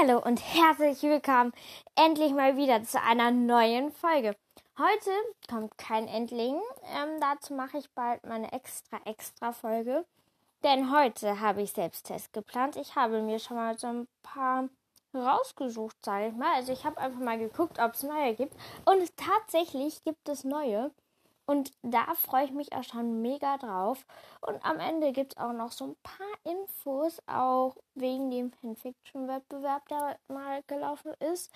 Hallo 0.00 0.18
und 0.18 0.40
herzlich 0.54 1.02
willkommen 1.02 1.52
endlich 1.94 2.32
mal 2.32 2.56
wieder 2.56 2.82
zu 2.84 3.00
einer 3.02 3.30
neuen 3.30 3.90
Folge. 3.92 4.34
Heute 4.78 5.10
kommt 5.48 5.76
kein 5.76 6.08
Endling, 6.08 6.58
ähm, 6.94 7.20
dazu 7.20 7.52
mache 7.52 7.78
ich 7.78 7.90
bald 7.90 8.24
meine 8.24 8.50
extra 8.52 8.98
extra 9.04 9.52
Folge, 9.52 10.06
denn 10.64 10.90
heute 10.90 11.40
habe 11.40 11.60
ich 11.62 11.72
Selbsttest 11.72 12.32
geplant. 12.32 12.76
Ich 12.76 12.96
habe 12.96 13.20
mir 13.20 13.38
schon 13.38 13.58
mal 13.58 13.76
so 13.76 13.88
ein 13.88 14.08
paar 14.22 14.68
rausgesucht, 15.12 15.96
sage 16.02 16.28
ich 16.28 16.34
mal. 16.34 16.54
Also 16.54 16.72
ich 16.72 16.84
habe 16.84 16.98
einfach 16.98 17.20
mal 17.20 17.38
geguckt, 17.38 17.78
ob 17.78 17.92
es 17.92 18.02
neue 18.02 18.34
gibt 18.34 18.54
und 18.86 19.14
tatsächlich 19.18 20.02
gibt 20.04 20.28
es 20.30 20.44
neue. 20.44 20.92
Und 21.50 21.72
da 21.82 22.14
freue 22.14 22.44
ich 22.44 22.52
mich 22.52 22.72
auch 22.74 22.84
schon 22.84 23.22
mega 23.22 23.58
drauf. 23.58 24.06
Und 24.40 24.64
am 24.64 24.78
Ende 24.78 25.10
gibt 25.10 25.32
es 25.32 25.36
auch 25.36 25.52
noch 25.52 25.72
so 25.72 25.84
ein 25.84 25.96
paar 26.04 26.52
Infos, 26.52 27.20
auch 27.26 27.76
wegen 27.96 28.30
dem 28.30 28.52
Fanfiction-Wettbewerb, 28.52 29.88
der 29.88 30.16
mal 30.28 30.62
gelaufen 30.68 31.12
ist. 31.18 31.52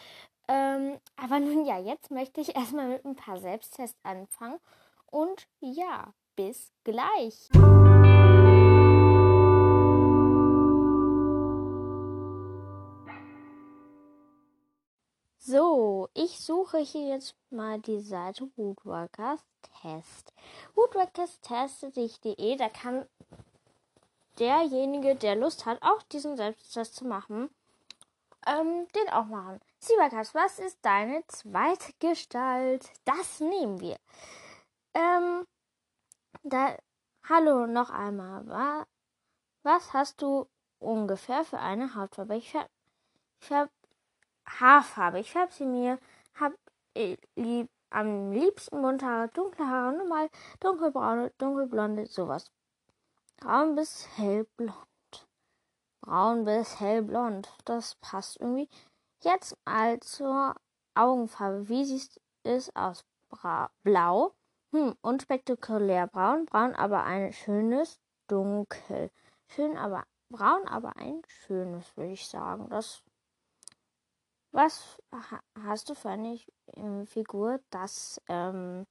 Ähm, 0.48 0.98
aber 1.14 1.38
nun 1.38 1.64
ja, 1.64 1.78
jetzt 1.78 2.10
möchte 2.10 2.40
ich 2.40 2.56
erstmal 2.56 2.88
mit 2.88 3.04
ein 3.04 3.14
paar 3.14 3.38
Selbsttests 3.38 4.00
anfangen. 4.02 4.58
Und 5.12 5.46
ja, 5.60 6.12
bis 6.34 6.72
gleich. 6.82 7.48
So, 15.46 16.08
ich 16.14 16.40
suche 16.40 16.78
hier 16.78 17.06
jetzt 17.16 17.36
mal 17.50 17.78
die 17.78 18.00
Seite 18.00 18.50
Woodworkers 18.56 19.44
Test. 19.82 20.32
Woodworkers 20.74 21.38
testet.de, 21.42 22.56
da 22.56 22.70
kann 22.70 23.06
derjenige, 24.38 25.16
der 25.16 25.36
Lust 25.36 25.66
hat, 25.66 25.82
auch 25.82 26.02
diesen 26.04 26.38
Selbsttest 26.38 26.96
zu 26.96 27.04
machen, 27.04 27.50
ähm, 28.46 28.88
den 28.96 29.12
auch 29.12 29.26
machen. 29.26 29.60
Sieberkas, 29.80 30.34
was 30.34 30.58
ist 30.58 30.78
deine 30.80 31.22
zweite 31.26 31.92
Gestalt? 31.98 32.88
Das 33.04 33.40
nehmen 33.40 33.82
wir. 33.82 33.98
Ähm, 34.94 35.46
da, 36.42 36.74
hallo 37.28 37.66
noch 37.66 37.90
einmal. 37.90 38.48
Wa, 38.48 38.86
was 39.62 39.92
hast 39.92 40.22
du 40.22 40.46
ungefähr 40.78 41.44
für 41.44 41.58
eine 41.58 41.94
Hautfarbe? 41.94 42.34
Ich 42.34 42.54
ich 42.54 42.64
färb 43.40 43.70
Haarfarbe. 44.46 45.20
Ich 45.20 45.32
färbe 45.32 45.52
sie 45.52 45.66
mir. 45.66 45.98
Hab 46.38 46.52
äh, 46.94 47.16
lieb, 47.36 47.68
am 47.90 48.32
liebsten 48.32 48.82
bunte 48.82 49.06
Haare, 49.06 49.28
dunkle 49.28 49.66
Haare, 49.66 49.96
normal 49.96 50.28
dunkelbraune, 50.60 51.32
dunkelblonde, 51.38 52.06
sowas. 52.06 52.50
Braun 53.36 53.74
bis 53.74 54.08
hellblond. 54.16 54.74
Braun 56.00 56.44
bis 56.44 56.80
hellblond. 56.80 57.52
Das 57.64 57.94
passt 57.96 58.40
irgendwie. 58.40 58.68
Jetzt 59.22 59.56
mal 59.64 60.00
zur 60.00 60.54
Augenfarbe. 60.94 61.68
Wie 61.68 61.84
sieht 61.84 62.20
es 62.42 62.74
aus? 62.76 63.04
Bra 63.28 63.70
Blau. 63.82 64.34
Hm, 64.72 64.94
unspektakulär 65.02 66.06
braun. 66.06 66.46
Braun, 66.46 66.74
aber 66.74 67.04
ein 67.04 67.32
schönes 67.32 68.00
Dunkel. 68.28 69.10
Schön, 69.46 69.76
aber 69.76 70.04
braun, 70.30 70.66
aber 70.66 70.96
ein 70.96 71.22
schönes, 71.26 71.96
würde 71.96 72.12
ich 72.12 72.26
sagen. 72.26 72.68
Das 72.70 73.02
was 74.54 75.02
hast 75.64 75.88
du 75.88 75.94
für 75.94 76.10
eine 76.10 76.38
äh, 76.76 77.06
Figur? 77.06 77.60
Das 77.70 78.20
ähm, 78.28 78.86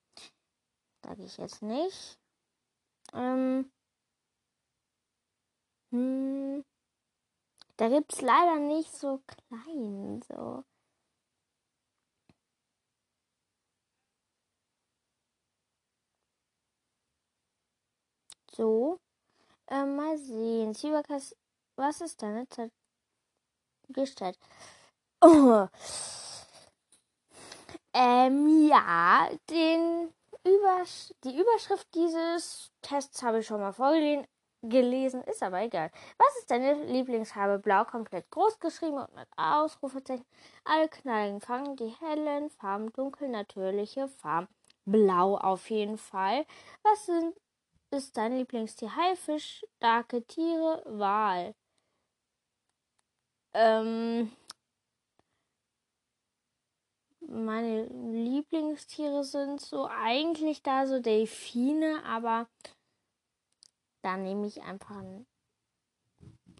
sage 1.03 1.23
ich 1.23 1.37
jetzt 1.37 1.61
nicht. 1.61 2.19
Ähm, 3.13 3.71
hm, 5.91 6.63
da 7.77 7.89
gibt 7.89 8.13
es 8.13 8.21
leider 8.21 8.59
nicht 8.59 8.91
so 8.93 9.21
klein. 9.25 10.21
So. 10.27 10.63
So. 18.51 18.99
Äh, 19.67 19.85
mal 19.85 20.17
sehen. 20.17 20.73
Sivakas, 20.73 21.35
was 21.75 22.01
ist 22.01 22.21
deine 22.21 22.47
Zeit 22.49 22.71
gestellt? 23.89 24.37
Oh. 25.23 25.67
Ähm, 27.95 28.67
ja, 28.67 29.29
den 29.51 30.11
Übersch 30.45 31.13
die 31.23 31.37
Überschrift 31.39 31.87
dieses 31.93 32.71
Tests 32.81 33.21
habe 33.21 33.39
ich 33.39 33.47
schon 33.47 33.61
mal 33.61 33.71
vorgelesen, 33.71 35.21
ist 35.23 35.43
aber 35.43 35.61
egal. 35.61 35.91
Was 36.17 36.37
ist 36.39 36.49
deine 36.51 36.73
Lieblingsfarbe? 36.85 37.59
Blau 37.59 37.85
komplett 37.85 38.29
groß 38.31 38.59
geschrieben 38.59 38.97
und 38.97 39.15
mit 39.15 39.27
Ausrufezeichen. 39.37 40.25
Alle 40.65 40.89
knalligen 40.89 41.39
Farben, 41.39 41.75
die 41.75 41.93
hellen 42.01 42.49
Farben, 42.49 42.91
dunkel 42.93 43.29
natürliche 43.29 44.07
Farben. 44.07 44.47
Blau 44.85 45.37
auf 45.37 45.69
jeden 45.69 45.97
Fall. 45.97 46.45
Was 46.81 47.05
sind, 47.05 47.35
ist 47.91 48.17
dein 48.17 48.37
Lieblingstier? 48.37 48.95
Haifisch, 48.95 49.63
starke 49.77 50.23
Tiere, 50.25 50.81
Wal. 50.87 51.53
Ähm, 53.53 54.31
meine 57.27 57.85
Lieblingstiere 57.85 59.23
sind 59.23 59.61
so 59.61 59.87
eigentlich 59.87 60.61
da 60.63 60.87
so 60.87 60.99
Delfine, 60.99 62.03
aber 62.05 62.47
da 64.01 64.17
nehme 64.17 64.47
ich 64.47 64.61
einfach 64.61 64.97
ein 64.97 65.25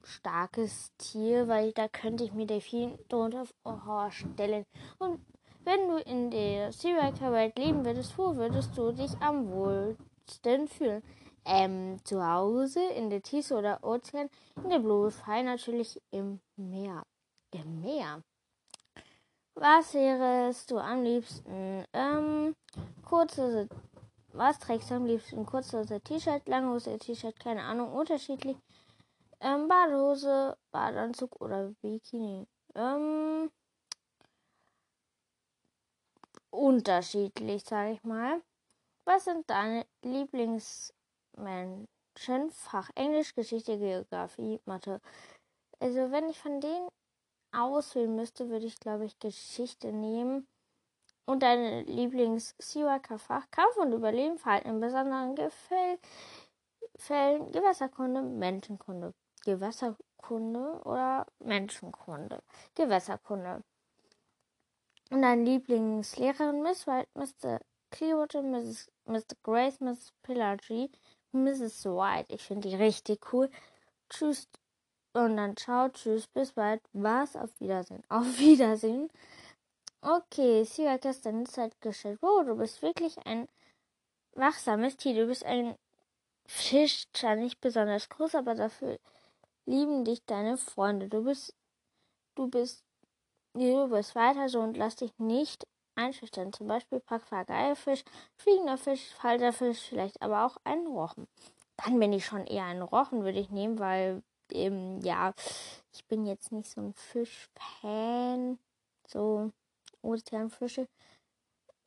starkes 0.04 0.92
Tier, 0.98 1.48
weil 1.48 1.72
da 1.74 1.88
könnte 1.88 2.24
ich 2.24 2.34
mir 2.34 2.46
Delfin 2.46 2.98
drunter 3.10 3.46
vorstellen. 3.64 4.66
Und 5.00 5.26
wenn 5.64 5.88
du 5.88 5.98
in 5.98 6.30
der 6.30 6.72
Serial-Welt 6.72 7.58
leben 7.58 7.86
würdest, 7.86 8.18
wo 8.18 8.36
würdest 8.36 8.78
du 8.78 8.92
dich 8.92 9.12
am 9.22 9.50
wohlsten 9.50 10.68
fühlen? 10.68 11.04
Ähm, 11.46 12.00
zu 12.06 12.26
Hause, 12.26 12.82
in 12.96 13.10
der 13.10 13.22
Tiefe 13.22 13.56
oder 13.56 13.84
Ozean, 13.84 14.30
in 14.64 14.70
der 14.70 14.80
Blue 14.80 15.12
Sky 15.12 15.44
natürlich 15.44 16.02
im 16.12 16.40
Meer. 16.56 17.06
Im 17.52 17.82
Meer. 17.82 18.24
Was 19.56 19.94
wärst 19.94 20.72
du 20.72 20.80
am 20.80 21.04
liebsten? 21.04 21.86
Ähm, 21.94 22.56
kurze, 23.06 23.70
was 24.32 24.58
trägst 24.58 24.90
du 24.90 24.96
am 24.96 25.06
liebsten? 25.06 25.46
Kurzhose, 25.46 26.02
T-Shirt, 26.02 26.48
Langhose, 26.48 26.98
T-Shirt, 26.98 27.40
keine 27.40 27.62
Ahnung, 27.62 27.94
unterschiedlich. 27.94 28.58
Ähm, 29.40 29.68
Badehose, 29.68 30.58
Badeanzug 30.72 31.40
oder 31.40 31.72
Bikini. 31.82 32.48
Ähm, 32.74 33.52
unterschiedlich, 36.50 37.64
sage 37.64 37.92
ich 37.92 38.04
mal. 38.04 38.42
Was 39.06 39.26
sind 39.26 39.48
deine 39.50 39.86
Lieblingsmenschen? 40.02 41.88
Fach 42.50 42.90
Englisch, 42.96 43.36
Geschichte, 43.36 43.78
Geografie, 43.78 44.60
Mathe. 44.66 45.00
Also 45.80 46.10
wenn 46.12 46.30
ich 46.30 46.40
von 46.40 46.60
denen 46.60 46.90
auswählen 47.54 48.16
müsste, 48.16 48.50
würde 48.50 48.66
ich, 48.66 48.80
glaube 48.80 49.06
ich, 49.06 49.20
Geschichte 49.20 49.92
nehmen. 49.92 50.48
Und 51.26 51.42
deine 51.42 51.84
Lieblings-Siwaka-Fach 51.84 53.50
Kampf 53.50 53.78
und 53.78 53.94
Überleben, 53.94 54.38
Verhalten 54.38 54.70
in 54.70 54.80
besonderen 54.80 55.36
Gefäll 55.36 55.98
Fällen, 56.96 57.52
Gewässerkunde, 57.52 58.22
Menschenkunde. 58.22 59.14
Gewässerkunde 59.46 60.82
oder 60.84 61.26
Menschenkunde. 61.40 62.44
Gewässerkunde. 62.76 63.64
Und 65.10 65.22
deine 65.22 65.44
Lieblingslehrerin, 65.44 66.62
Miss 66.62 66.88
White, 66.88 67.10
Mr. 67.16 67.60
Clearwater, 67.92 68.42
Mrs. 68.42 68.92
Mr. 69.06 69.36
Grace, 69.44 69.80
Miss 69.80 70.14
Pillagy, 70.24 70.92
Mrs. 71.32 71.86
White. 71.86 72.34
Ich 72.34 72.44
finde 72.44 72.70
die 72.70 72.76
richtig 72.76 73.34
cool. 73.34 73.50
Tschüss, 74.10 74.48
und 75.14 75.38
dann 75.38 75.56
ciao, 75.56 75.90
tschüss, 75.90 76.28
bis 76.28 76.54
bald. 76.54 76.82
Was? 76.94 77.36
Auf 77.36 77.50
Wiedersehen. 77.60 78.04
Auf 78.10 78.40
Wiedersehen. 78.40 79.10
Okay, 80.02 80.64
sie 80.64 80.90
hat 80.90 81.02
gestern 81.02 81.46
Zeit 81.46 81.80
gestellt. 81.82 82.20
Wow, 82.22 82.46
du 82.46 82.56
bist 82.56 82.82
wirklich 82.82 83.18
ein 83.26 83.48
wachsames 84.36 84.98
Tier. 84.98 85.14
Du 85.14 85.28
bist 85.28 85.46
ein 85.46 85.76
Fisch, 86.46 87.06
zwar 87.14 87.36
nicht 87.36 87.62
besonders 87.62 88.10
groß, 88.10 88.36
aber 88.36 88.56
dafür 88.56 89.00
lieben 89.66 90.04
dich 90.04 90.26
deine 90.26 90.58
Freunde. 90.58 91.08
Du 91.08 91.24
bist, 91.24 91.56
du 92.36 92.48
bist, 92.50 92.84
du 93.54 93.88
bist 93.88 94.16
weiter 94.16 94.50
so 94.50 94.60
und 94.60 94.76
lass 94.78 94.98
dich 94.98 95.18
nicht 95.20 95.66
einschüchtern. 95.96 96.52
Zum 96.52 96.68
Beispiel 96.68 97.00
Papageifisch, 97.00 98.04
fliegender 98.36 98.78
Fisch, 98.78 99.14
Falterfisch, 99.16 99.80
vielleicht 99.90 100.22
aber 100.22 100.46
auch 100.46 100.58
ein 100.64 100.86
Rochen. 100.88 101.28
Dann 101.78 102.00
bin 102.00 102.14
ich 102.14 102.26
schon 102.26 102.46
eher 102.46 102.66
ein 102.66 102.82
Rochen, 102.82 103.24
würde 103.24 103.40
ich 103.40 103.50
nehmen, 103.50 103.80
weil 103.80 104.22
ähm, 104.54 105.00
ja, 105.02 105.34
ich 105.92 106.06
bin 106.06 106.26
jetzt 106.26 106.52
nicht 106.52 106.70
so 106.70 106.82
ein 106.82 106.94
Fischfan. 106.94 108.60
So 109.08 109.52
Ozeanfische. 110.02 110.88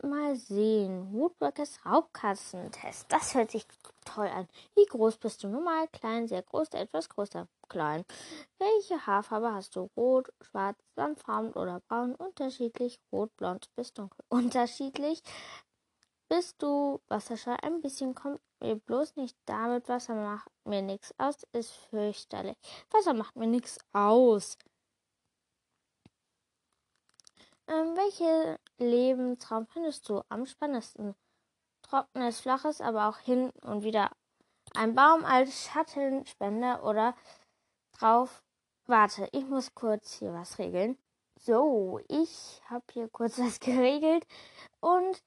Mal 0.02 0.36
sehen. 0.36 1.12
Woodworkers 1.12 1.80
Raubkatzentest. 1.86 3.06
Das 3.08 3.34
hört 3.34 3.50
sich 3.50 3.66
toll 4.04 4.26
an. 4.26 4.46
Wie 4.74 4.84
groß 4.84 5.16
bist 5.16 5.42
du? 5.42 5.48
Normal, 5.48 5.88
klein, 5.88 6.28
sehr 6.28 6.42
groß, 6.42 6.68
etwas 6.72 7.08
größer, 7.08 7.48
klein. 7.68 8.04
Welche 8.58 9.06
Haarfarbe 9.06 9.54
hast 9.54 9.74
du? 9.74 9.88
Rot, 9.96 10.32
schwarz, 10.42 10.78
sandfarben 10.96 11.52
oder 11.52 11.80
braun? 11.88 12.14
Unterschiedlich. 12.14 13.00
Rot, 13.10 13.34
blond 13.36 13.74
bis 13.74 13.94
dunkel. 13.94 14.22
Unterschiedlich. 14.28 15.22
Bist 16.28 16.60
du 16.60 17.00
Wasserschall? 17.08 17.56
Ein 17.62 17.80
bisschen 17.80 18.14
kommt 18.14 18.40
mir 18.60 18.76
bloß 18.76 19.16
nicht 19.16 19.36
damit. 19.46 19.88
Wasser 19.88 20.14
macht 20.14 20.50
mir 20.64 20.82
nichts 20.82 21.14
aus. 21.18 21.36
Ist 21.52 21.72
fürchterlich. 21.72 22.56
Wasser 22.90 23.14
macht 23.14 23.36
mir 23.36 23.46
nichts 23.46 23.78
aus. 23.92 24.56
Ähm, 27.68 27.96
welche 27.96 28.58
Lebensraum 28.78 29.66
findest 29.66 30.08
du 30.08 30.22
am 30.28 30.46
spannendsten? 30.46 31.14
Trockenes, 31.82 32.40
flaches, 32.40 32.80
aber 32.80 33.08
auch 33.08 33.18
hin 33.18 33.50
und 33.62 33.82
wieder 33.82 34.10
ein 34.74 34.94
Baum 34.94 35.24
als 35.24 35.64
Schattenspender 35.64 36.84
oder 36.84 37.14
drauf. 37.98 38.42
Warte, 38.86 39.28
ich 39.32 39.44
muss 39.46 39.74
kurz 39.74 40.14
hier 40.18 40.32
was 40.32 40.58
regeln. 40.58 40.98
So, 41.40 42.00
ich 42.08 42.62
habe 42.70 42.84
hier 42.92 43.08
kurz 43.08 43.38
was 43.38 43.60
geregelt 43.60 44.26
und 44.80 45.22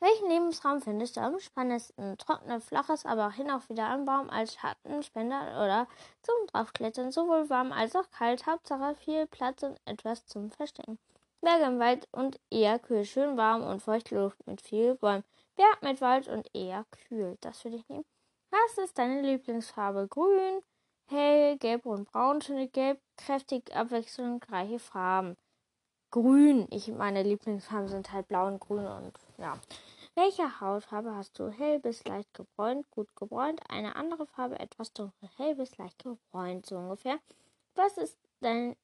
welchen 0.00 0.28
Lebensraum 0.28 0.80
findest 0.80 1.16
du 1.16 1.20
am 1.20 1.38
spannendsten? 1.38 2.18
Trockene, 2.18 2.60
flaches, 2.60 3.06
aber 3.06 3.28
auch 3.28 3.32
hin 3.32 3.50
auch 3.50 3.68
wieder 3.68 3.88
ein 3.88 4.04
Baum 4.04 4.28
als 4.30 4.54
Schattenspender 4.54 5.62
oder 5.64 5.88
zum 6.22 6.34
Draufklettern. 6.48 7.10
Sowohl 7.12 7.48
warm 7.48 7.72
als 7.72 7.96
auch 7.96 8.10
kalt. 8.10 8.46
Hauptsache 8.46 8.94
viel 8.96 9.26
Platz 9.26 9.62
und 9.62 9.80
etwas 9.86 10.26
zum 10.26 10.50
Verstecken. 10.50 10.98
Berge 11.40 11.64
im 11.64 11.78
Wald 11.78 12.08
und 12.12 12.40
eher 12.50 12.78
kühl. 12.78 13.04
Schön 13.04 13.36
warm 13.36 13.62
und 13.62 13.80
feuchte 13.80 14.16
Luft 14.16 14.46
mit 14.46 14.60
viel 14.60 14.94
Bäumen. 14.94 15.24
Berg 15.56 15.82
mit 15.82 16.00
Wald 16.00 16.28
und 16.28 16.48
eher 16.54 16.84
kühl. 16.90 17.36
Das 17.40 17.64
würde 17.64 17.76
ich 17.76 17.88
nehmen. 17.88 18.04
Was 18.50 18.78
ist 18.78 18.98
deine 18.98 19.20
Lieblingsfarbe? 19.20 20.08
Grün, 20.08 20.62
hell, 21.06 21.56
gelb 21.58 21.86
und 21.86 22.10
braun. 22.10 22.40
Schöne 22.40 22.68
gelb, 22.68 23.00
kräftig 23.16 23.74
abwechslungsreiche 23.74 24.78
Farben. 24.78 25.36
Grün. 26.14 26.68
Ich 26.70 26.86
meine 26.86 27.24
Lieblingsfarben 27.24 27.88
sind 27.88 28.12
halt 28.12 28.28
blau 28.28 28.46
und 28.46 28.60
grün 28.60 28.86
und 28.86 29.12
ja. 29.36 29.58
Welche 30.14 30.60
Hautfarbe 30.60 31.12
hast 31.12 31.36
du? 31.40 31.48
Hell 31.48 31.80
bis 31.80 32.04
leicht 32.04 32.32
gebräunt, 32.34 32.88
gut 32.92 33.16
gebräunt. 33.16 33.60
Eine 33.68 33.96
andere 33.96 34.24
Farbe 34.24 34.60
etwas 34.60 34.92
dunkel, 34.92 35.28
hell 35.38 35.56
bis 35.56 35.76
leicht 35.76 36.04
gebräunt, 36.04 36.66
so 36.66 36.76
ungefähr. 36.76 37.18
Was 37.74 37.98
ist 37.98 38.16
dein 38.38 38.76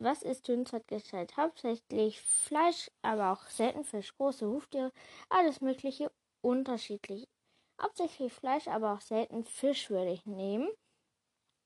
was 0.00 0.24
ist 0.24 0.48
Dünnsatgestellt? 0.48 1.36
Hauptsächlich 1.36 2.20
Fleisch, 2.20 2.90
aber 3.02 3.30
auch 3.30 3.46
selten 3.46 3.84
Fisch, 3.84 4.12
große 4.16 4.44
Huftiere, 4.48 4.90
alles 5.28 5.60
mögliche 5.60 6.10
unterschiedlich. 6.40 7.28
Hauptsächlich 7.80 8.32
Fleisch, 8.32 8.66
aber 8.66 8.94
auch 8.94 9.02
selten 9.02 9.44
Fisch 9.44 9.88
würde 9.88 10.10
ich 10.10 10.26
nehmen. 10.26 10.68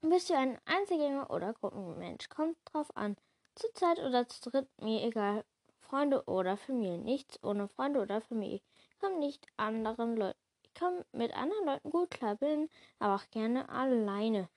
Bist 0.02 0.28
du 0.28 0.34
ein 0.34 0.58
Einzelgänger 0.66 1.30
oder 1.30 1.54
Gruppenmensch? 1.54 2.28
Kommt 2.28 2.58
drauf 2.66 2.94
an. 2.94 3.16
Zu 3.54 3.72
zweit 3.74 3.98
oder 4.00 4.28
zu 4.28 4.50
dritt, 4.50 4.68
mir 4.80 5.02
egal. 5.04 5.44
Freunde 5.80 6.24
oder 6.24 6.56
Familie. 6.56 6.98
Nichts 6.98 7.42
ohne 7.42 7.68
Freunde 7.68 8.00
oder 8.00 8.20
Familie. 8.20 8.56
Ich 8.56 8.98
komme 8.98 9.18
nicht 9.18 9.46
anderen 9.56 10.16
Leuten. 10.16 10.38
Ich 10.62 10.74
komme 10.74 11.04
mit 11.12 11.32
anderen 11.36 11.66
Leuten 11.66 11.90
gut 11.90 12.10
klar, 12.10 12.34
bin 12.36 12.68
aber 12.98 13.14
auch 13.14 13.30
gerne 13.30 13.68
alleine. 13.68 14.48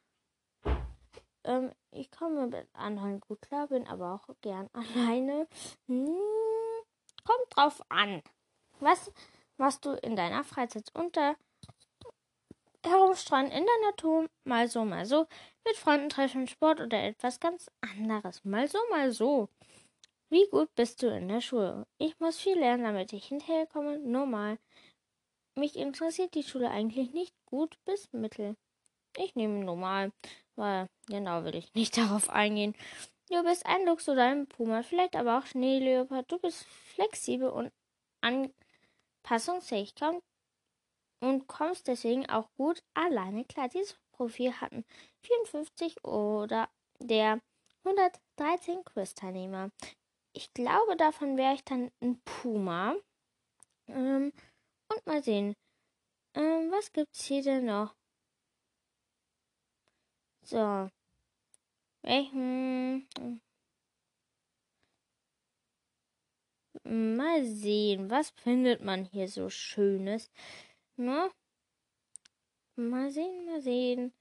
Ähm, 1.44 1.72
ich 1.92 2.10
komme 2.12 2.48
mit 2.48 2.68
anderen 2.74 3.20
gut 3.20 3.42
klar, 3.42 3.68
bin 3.68 3.88
aber 3.88 4.16
auch 4.16 4.36
gern 4.42 4.70
alleine. 4.74 5.48
Hm, 5.88 6.18
kommt 7.24 7.56
drauf 7.56 7.82
an. 7.90 8.24
Was 8.80 9.12
machst 9.58 9.86
du 9.86 9.92
in 9.94 10.16
deiner 10.16 10.44
Freizeit 10.44 10.90
unter 10.94 11.36
herumstreuen 12.90 13.52
in 13.52 13.66
der 13.66 13.90
Natur? 13.90 14.28
Mal 14.44 14.68
so, 14.68 14.86
mal 14.86 15.06
so. 15.06 15.28
Mit 15.66 15.76
Freunden 15.76 16.10
treffen, 16.10 16.48
Sport 16.48 16.82
oder 16.82 17.04
etwas 17.04 17.40
ganz 17.40 17.70
anderes. 17.82 18.44
Mal 18.44 18.68
so, 18.68 18.80
mal 18.90 19.12
so. 19.12 19.50
Wie 20.30 20.48
gut 20.50 20.74
bist 20.76 21.02
du 21.02 21.08
in 21.08 21.30
der 21.30 21.42
Schule? 21.42 21.86
Ich 21.98 22.20
muss 22.20 22.38
viel 22.38 22.58
lernen, 22.58 22.84
damit 22.84 23.14
ich 23.14 23.28
hinterherkomme. 23.28 24.00
Normal. 24.00 24.58
Mich 25.56 25.76
interessiert 25.76 26.36
die 26.36 26.44
Schule 26.44 26.70
eigentlich 26.70 27.14
nicht 27.14 27.34
gut 27.46 27.78
bis 27.86 28.12
mittel. 28.12 28.56
Ich 29.18 29.36
nehme 29.36 29.64
normal, 29.64 30.12
weil 30.56 30.88
genau 31.08 31.44
will 31.44 31.56
ich 31.56 31.74
nicht 31.74 31.98
darauf 31.98 32.30
eingehen. 32.30 32.76
Du 33.30 33.44
bist 33.44 33.66
ein 33.66 33.86
Luchs 33.86 34.08
oder 34.08 34.26
ein 34.26 34.48
Puma, 34.48 34.84
vielleicht 34.84 35.16
aber 35.16 35.40
auch 35.40 35.46
Schneeleopard. 35.46 36.32
Du 36.32 36.40
bist 36.40 36.66
flexibel 36.66 37.50
und 37.50 37.72
anpassungsfähig 38.22 39.96
und 41.20 41.48
kommst 41.48 41.88
deswegen 41.88 42.30
auch 42.30 42.50
gut 42.58 42.84
alleine 42.94 43.46
klar. 43.46 43.70
Dieses 43.70 43.98
Profil 44.12 44.54
hatten 44.54 44.86
54 45.22 46.04
oder 46.04 46.70
der 47.00 47.40
113 47.84 48.84
Quiz-Teilnehmer 48.84 49.72
ich 50.38 50.54
glaube, 50.54 50.96
davon 50.96 51.36
wäre 51.36 51.56
ich 51.56 51.64
dann 51.64 51.92
ein 52.00 52.22
Puma. 52.24 52.96
Ähm, 53.88 54.32
und 54.90 55.08
mal 55.08 55.24
sehen. 55.24 55.56
Ähm, 56.36 56.72
was 56.72 56.94
gibt's 56.94 57.26
hier 57.26 57.42
denn 57.42 57.66
noch? 57.66 57.96
So. 60.44 60.90
Welchen. 62.04 63.08
Mal 66.84 67.44
sehen, 67.44 68.10
was 68.10 68.30
findet 68.30 68.82
man 68.82 69.06
hier 69.06 69.28
so 69.28 69.50
Schönes? 69.50 70.30
Ne? 70.98 71.32
Mal 72.76 73.10
sehen, 73.12 73.46
mal 73.46 73.62
sehen. 73.62 74.14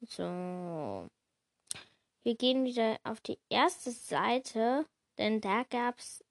So. 0.00 1.08
Wir 2.22 2.36
gehen 2.36 2.64
wieder 2.64 2.98
auf 3.04 3.20
die 3.20 3.38
erste 3.48 3.90
Seite, 3.90 4.86
denn 5.18 5.40
da 5.40 5.64
gab 5.64 5.98
es 5.98 6.24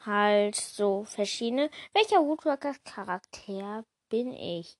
halt 0.00 0.56
so 0.56 1.04
verschiedene. 1.04 1.70
Welcher 1.92 2.24
Woodworkers 2.24 2.82
Charakter 2.84 3.84
bin 4.08 4.32
ich? 4.32 4.78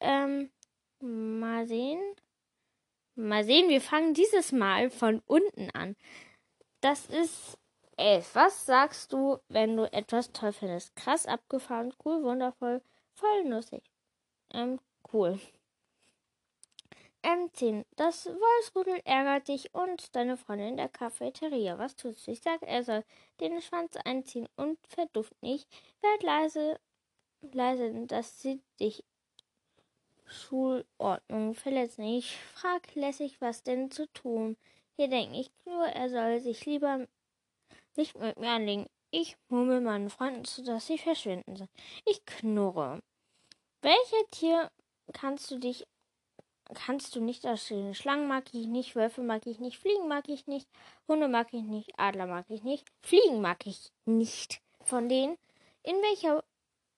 Ähm, 0.00 0.50
mal 1.00 1.66
sehen. 1.66 2.02
Mal 3.14 3.44
sehen, 3.44 3.68
wir 3.68 3.80
fangen 3.80 4.14
dieses 4.14 4.52
Mal 4.52 4.90
von 4.90 5.22
unten 5.26 5.70
an. 5.70 5.96
Das 6.80 7.06
ist 7.06 7.58
elf. 8.00 8.34
Was 8.34 8.66
sagst 8.66 9.12
du, 9.12 9.38
wenn 9.48 9.76
du 9.76 9.84
etwas 9.92 10.32
toll 10.32 10.52
findest? 10.52 10.96
Krass, 10.96 11.26
abgefahren, 11.26 11.94
cool, 12.04 12.22
wundervoll, 12.22 12.82
voll 13.14 13.44
nussig. 13.44 13.82
Ähm, 14.52 14.80
cool. 15.12 15.38
M10. 17.22 17.84
Das 17.96 18.26
Wolfsrudel 18.26 19.02
ärgert 19.04 19.48
dich 19.48 19.74
und 19.74 20.16
deine 20.16 20.38
Freundin 20.38 20.68
in 20.68 20.76
der 20.78 20.88
Cafeteria. 20.88 21.78
Was 21.78 21.94
tust 21.94 22.26
du? 22.26 22.30
Ich 22.30 22.40
sag, 22.40 22.62
er 22.62 22.82
soll 22.82 23.04
den 23.40 23.60
Schwanz 23.60 23.96
einziehen 23.96 24.48
und 24.56 24.78
verduft 24.86 25.34
nicht. 25.42 25.68
Werd 26.00 26.22
leise, 26.22 26.80
leise, 27.52 28.06
dass 28.06 28.40
sie 28.40 28.62
dich 28.80 29.04
Schulordnung 30.24 31.54
verletzt 31.54 31.98
nicht. 31.98 32.38
Frag 32.54 32.94
lässig, 32.94 33.40
was 33.40 33.62
denn 33.62 33.90
zu 33.90 34.10
tun. 34.12 34.56
Hier 34.96 35.08
denke 35.08 35.40
ich 35.40 35.50
nur, 35.66 35.84
er 35.86 36.08
soll 36.08 36.40
sich 36.40 36.64
lieber 36.64 37.06
nicht 38.00 38.18
mit 38.18 38.38
mir 38.38 38.50
anlegen. 38.50 38.86
Ich 39.10 39.36
murmel 39.48 39.80
meinen 39.80 40.10
Freunden 40.10 40.44
zu, 40.44 40.62
dass 40.62 40.86
sie 40.86 40.98
verschwinden 40.98 41.56
sollen. 41.56 41.70
Ich 42.06 42.24
knurre. 42.24 43.00
Welche 43.82 44.30
Tier 44.30 44.70
kannst 45.12 45.50
du 45.50 45.58
dich 45.58 45.86
kannst 46.72 47.16
du 47.16 47.20
nicht 47.20 47.44
ausstehen. 47.46 47.96
Schlangen 47.96 48.28
mag 48.28 48.44
ich 48.52 48.66
nicht, 48.68 48.94
Wölfe 48.94 49.22
mag 49.22 49.44
ich 49.46 49.58
nicht, 49.58 49.76
Fliegen 49.76 50.06
mag 50.06 50.28
ich 50.28 50.46
nicht, 50.46 50.68
Hunde 51.08 51.26
mag 51.26 51.52
ich 51.52 51.64
nicht, 51.64 51.90
Adler 51.98 52.26
mag 52.26 52.46
ich 52.48 52.62
nicht, 52.62 52.86
Fliegen 53.02 53.40
mag 53.40 53.66
ich 53.66 53.90
nicht. 54.04 54.62
Von 54.84 55.08
denen, 55.08 55.36
in 55.82 55.96
welcher, 55.96 56.44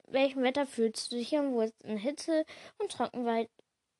welchem 0.08 0.42
Wetter 0.42 0.66
fühlst 0.66 1.10
du 1.10 1.16
dich 1.16 1.36
am 1.38 1.52
wohlsten? 1.52 1.96
Hitze 1.96 2.44
und 2.78 2.92
Trockenwald 2.92 3.48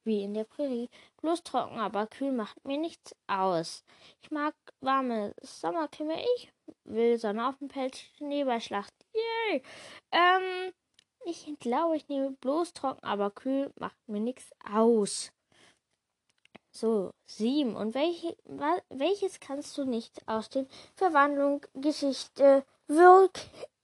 wie 0.04 0.23
in 0.23 0.35
der 0.35 0.44
Prärie. 0.44 0.88
Bloß 1.21 1.42
trocken, 1.42 1.78
aber 1.78 2.06
kühl 2.06 2.32
macht 2.32 2.64
mir 2.64 2.78
nichts 2.78 3.14
aus. 3.26 3.85
Ich 4.21 4.30
mag 4.30 4.54
warme 4.80 5.35
Sommerklimme. 5.40 6.21
Ich 6.37 6.52
will 6.85 7.19
Sonne 7.19 7.49
auf 7.49 7.59
dem 7.59 7.69
Pelz, 7.69 7.99
Schnee 8.17 8.45
bei 8.45 8.61
Schlacht. 8.61 8.95
Yay! 9.12 9.62
Ähm, 10.12 10.73
ich 11.25 11.47
glaube, 11.61 11.97
ich 11.97 12.09
nehme 12.09 12.33
bloß 12.33 12.73
trocken, 12.73 13.05
aber 13.05 13.31
kühl 13.31 13.73
macht 13.79 13.97
mir 14.09 14.21
nichts 14.21 14.50
aus. 14.71 15.33
So, 16.71 17.12
sieben. 17.26 17.76
Und 17.76 17.95
welche, 17.95 18.37
welches 18.88 19.41
kannst 19.41 19.76
du 19.76 19.85
nicht 19.85 20.26
ausstehen? 20.26 20.69
Verwandlung, 20.95 21.61
Geschichte, 21.75 22.64
Wirk, 22.88 23.38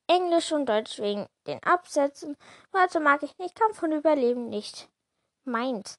Englisch 0.06 0.52
und 0.52 0.66
Deutsch 0.66 0.98
wegen 0.98 1.26
den 1.46 1.62
Absätzen. 1.62 2.36
Warte 2.72 2.98
mag 2.98 3.22
ich 3.22 3.36
nicht, 3.38 3.54
Kampf 3.54 3.82
und 3.82 3.92
Überleben 3.92 4.48
nicht. 4.48 4.88
Meint. 5.44 5.98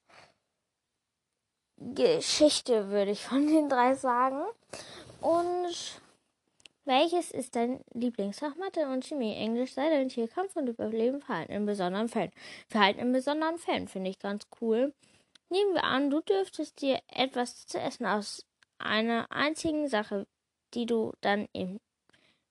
Geschichte 1.77 2.89
würde 2.89 3.11
ich 3.11 3.23
von 3.23 3.47
den 3.47 3.69
drei 3.69 3.93
sagen. 3.93 4.43
Und 5.21 6.01
Welches 6.89 7.29
ist 7.29 7.55
dein 7.55 7.83
Lieblingsfach? 7.93 8.55
Mathe 8.55 8.87
und 8.87 9.05
Chemie, 9.05 9.35
Englisch, 9.35 9.73
Seide 9.73 10.01
und 10.01 10.09
Tierkampf 10.09 10.55
und 10.55 10.69
Überleben, 10.69 11.21
Verhalten 11.21 11.51
in 11.51 11.67
besonderen 11.67 12.09
Fällen. 12.09 12.31
Verhalten 12.67 12.99
in 12.99 13.11
besonderen 13.11 13.59
Fällen 13.59 13.87
finde 13.87 14.09
ich 14.09 14.17
ganz 14.17 14.47
cool. 14.59 14.91
Nehmen 15.51 15.75
wir 15.75 15.83
an, 15.83 16.09
du 16.09 16.21
dürftest 16.21 16.81
dir 16.81 16.99
etwas 17.13 17.67
zu 17.67 17.79
essen 17.79 18.07
aus 18.07 18.43
einer 18.79 19.31
einzigen 19.31 19.87
Sache, 19.87 20.25
die 20.73 20.87
du 20.87 21.13
dann 21.21 21.47
im 21.53 21.79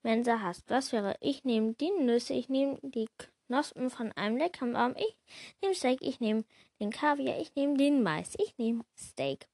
Mensa 0.05 0.41
hast. 0.41 0.71
Was 0.71 0.93
wäre? 0.93 1.17
Ich 1.19 1.43
nehme 1.43 1.73
die 1.73 1.91
Nüsse, 1.91 2.35
ich 2.35 2.49
nehme 2.49 2.79
die 2.83 3.09
Knospen 3.49 3.91
von 3.91 4.13
einem 4.13 4.37
leckeren 4.37 4.75
Baum, 4.75 4.95
ich 4.97 5.17
nehme 5.61 5.75
Steak, 5.75 5.99
ich 6.01 6.21
nehme 6.21 6.45
den 6.79 6.93
Kaviar, 6.93 7.41
ich 7.41 7.57
nehme 7.57 7.77
den 7.77 8.05
Mais, 8.05 8.37
ich 8.39 8.57
nehme 8.57 8.85
Steak. 8.97 9.49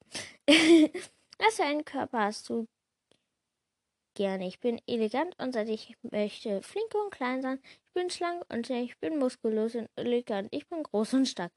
Was 0.47 1.57
für 1.57 1.65
einen 1.65 1.87
Körper 1.87 2.25
hast 2.25 2.51
du 2.51 2.67
gerne. 4.15 4.47
Ich 4.47 4.61
bin 4.61 4.81
elegant 4.87 5.39
und 5.39 5.53
seit 5.53 5.69
ich 5.69 5.97
möchte 6.03 6.63
flink 6.63 6.95
und 6.95 7.11
klein 7.11 7.43
sein. 7.43 7.61
Ich 7.65 7.93
bin 7.95 8.11
schlank 8.11 8.45
und 8.53 8.69
ich 8.71 8.99
bin 8.99 9.19
muskulös 9.19 9.75
und 9.75 9.89
elegant. 9.97 10.49
Ich 10.53 10.67
bin 10.69 10.83
groß 10.83 11.15
und 11.15 11.27
stark. 11.27 11.53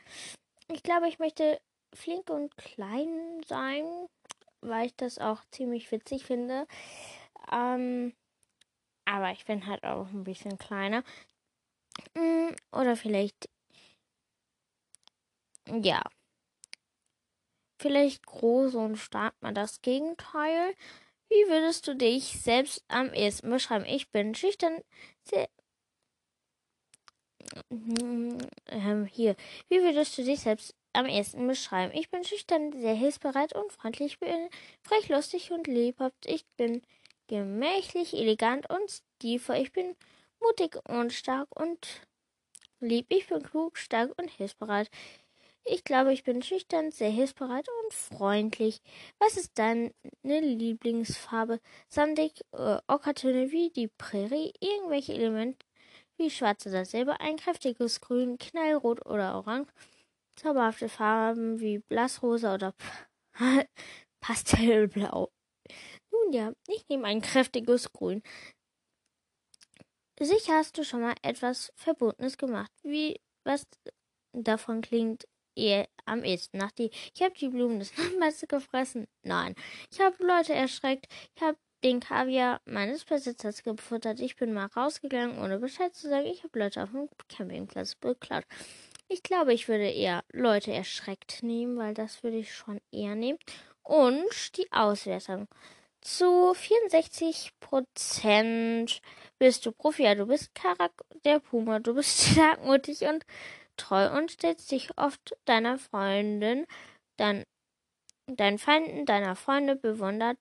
Ich 0.72 0.84
glaube, 0.84 1.08
ich 1.08 1.20
möchte 1.20 1.60
flink 1.94 2.30
und 2.30 2.56
klein 2.58 3.42
sein, 3.46 3.86
weil 4.62 4.88
ich 4.88 4.96
das 4.96 5.20
auch 5.20 5.44
ziemlich 5.52 5.92
witzig 5.92 6.26
finde. 6.26 6.68
Ähm, 7.52 8.14
aber 9.06 9.32
ich 9.32 9.46
bin 9.46 9.66
halt 9.66 9.84
auch 9.84 10.08
ein 10.08 10.24
bisschen 10.24 10.58
kleiner. 10.58 11.04
Mm, 12.14 12.50
oder 12.72 12.96
vielleicht, 12.96 13.50
ja, 15.66 16.04
vielleicht 17.80 18.26
groß 18.26 18.76
und 18.76 18.98
stark 18.98 19.34
mal 19.42 19.54
das 19.54 19.82
Gegenteil. 19.82 20.76
Wie 21.30 21.50
würdest 21.50 21.88
du 21.88 21.96
dich 21.96 22.24
selbst 22.42 22.84
am 22.88 23.14
ehesten 23.14 23.50
beschreiben? 23.50 23.86
Ich 23.86 24.10
bin 24.10 24.34
schüchtern, 24.34 24.82
sehr. 25.24 25.50
Ähm, 27.70 29.06
hier. 29.06 29.36
Wie 29.70 29.82
würdest 29.82 30.18
du 30.18 30.24
dich 30.24 30.42
selbst 30.42 30.76
am 30.94 31.06
ehesten 31.06 31.48
beschreiben? 31.48 31.94
Ich 31.94 32.10
bin 32.10 32.24
schüchtern, 32.24 32.72
sehr 32.80 32.94
hilfsbereit 32.94 33.54
und 33.54 33.72
freundlich. 33.72 34.14
Ich 34.14 34.20
bin 34.20 34.50
frech, 34.82 35.10
lustig 35.10 35.52
und 35.52 35.68
lebhaft. 35.68 36.26
Ich 36.26 36.46
bin 36.58 36.82
gemächlich, 37.28 38.14
elegant 38.14 38.70
und 38.70 38.90
stilvoll. 38.90 39.58
Ich 39.58 39.72
bin 39.72 39.96
mutig 40.40 40.80
und 40.88 41.12
stark 41.14 41.48
und 41.60 42.02
lieb. 42.80 43.08
Ich 43.10 43.28
bin 43.28 43.44
klug, 43.44 43.78
stark 43.78 44.18
und 44.18 44.30
hilfsbereit. 44.30 44.90
Ich 45.70 45.84
glaube, 45.84 46.14
ich 46.14 46.24
bin 46.24 46.42
schüchtern, 46.42 46.92
sehr 46.92 47.10
hilfsbereit 47.10 47.68
und 47.84 47.94
freundlich. 47.94 48.82
Was 49.20 49.36
ist 49.36 49.52
deine 49.60 49.92
Lieblingsfarbe? 50.24 51.60
Sandig, 51.90 52.40
äh, 52.54 52.78
Ockertöne 52.88 53.52
wie 53.52 53.70
die 53.72 53.90
Prärie, 53.90 54.54
irgendwelche 54.62 55.14
Elemente 55.14 55.66
wie 56.18 56.30
schwarz 56.30 56.66
oder 56.66 56.86
silber, 56.86 57.20
ein 57.20 57.36
kräftiges 57.36 58.00
Grün, 58.00 58.38
Knallrot 58.38 59.06
oder 59.06 59.36
Orange, 59.36 59.72
zauberhafte 60.38 60.88
Farben 60.88 61.60
wie 61.60 61.80
Blassrosa 61.80 62.56
oder 62.56 62.74
Pastellblau. 64.22 65.30
Nun 66.12 66.34
ja, 66.34 66.54
ich 66.68 66.88
nehme 66.88 67.08
ein 67.08 67.22
kräftiges 67.22 67.92
Grün. 67.92 68.24
Sicher 70.20 70.54
hast 70.54 70.78
du 70.78 70.84
schon 70.86 71.02
mal 71.02 71.16
etwas 71.24 71.74
Verbotenes 71.76 72.38
gemacht. 72.38 72.72
Wie 72.84 73.20
was 73.44 73.68
davon 74.34 74.82
klingt 74.82 75.28
ihr 75.58 75.88
am 76.06 76.24
ehesten 76.24 76.58
nach 76.58 76.72
die. 76.72 76.92
Ich 77.14 77.22
habe 77.22 77.34
die 77.34 77.50
Blumen 77.50 77.80
des 77.80 77.92
Nachbars 77.98 78.46
gefressen. 78.48 79.08
Nein. 79.24 79.56
Ich 79.92 80.00
habe 80.00 80.16
Leute 80.26 80.54
erschreckt. 80.54 81.08
Ich 81.36 81.42
habe 81.42 81.58
den 81.84 82.00
Kaviar 82.00 82.62
meines 82.66 83.06
Besitzers 83.06 83.64
gefuttert. 83.64 84.20
Ich 84.20 84.36
bin 84.36 84.54
mal 84.54 84.68
rausgegangen, 84.68 85.40
ohne 85.40 85.60
Bescheid 85.60 85.94
zu 85.94 86.10
sagen. 86.10 86.26
Ich 86.26 86.44
habe 86.44 86.58
Leute 86.60 86.84
auf 86.84 86.92
dem 86.92 87.10
Campingplatz 87.28 87.96
beklaut. 87.96 88.44
Ich 89.10 89.24
glaube, 89.24 89.54
ich 89.54 89.68
würde 89.68 89.90
eher 89.90 90.24
Leute 90.32 90.74
erschreckt 90.74 91.44
nehmen, 91.44 91.78
weil 91.78 91.94
das 91.94 92.24
würde 92.24 92.38
ich 92.38 92.54
schon 92.54 92.82
eher 92.92 93.16
nehmen. 93.16 93.40
Und 93.84 94.58
die 94.58 94.72
Auswertung. 94.72 95.48
Zu 96.02 96.54
64 96.54 97.54
Prozent 97.60 99.02
bist 99.40 99.66
du 99.66 99.72
Profi. 99.72 100.04
Ja, 100.04 100.16
du 100.16 100.26
bist 100.26 100.54
Charakter 100.56 101.06
der 101.26 101.40
Puma. 101.40 101.80
Du 101.80 101.96
bist 101.96 102.22
starkmutig 102.32 103.02
und 103.02 103.26
treu 103.78 104.12
und 104.18 104.32
stellst 104.32 104.72
dich 104.72 104.98
oft 104.98 105.38
deiner 105.46 105.78
Freundin, 105.78 106.66
dein, 107.18 107.44
deinen 108.28 108.58
Feinden, 108.58 109.06
deiner 109.06 109.36
Freunde 109.36 109.76
bewundert, 109.76 110.38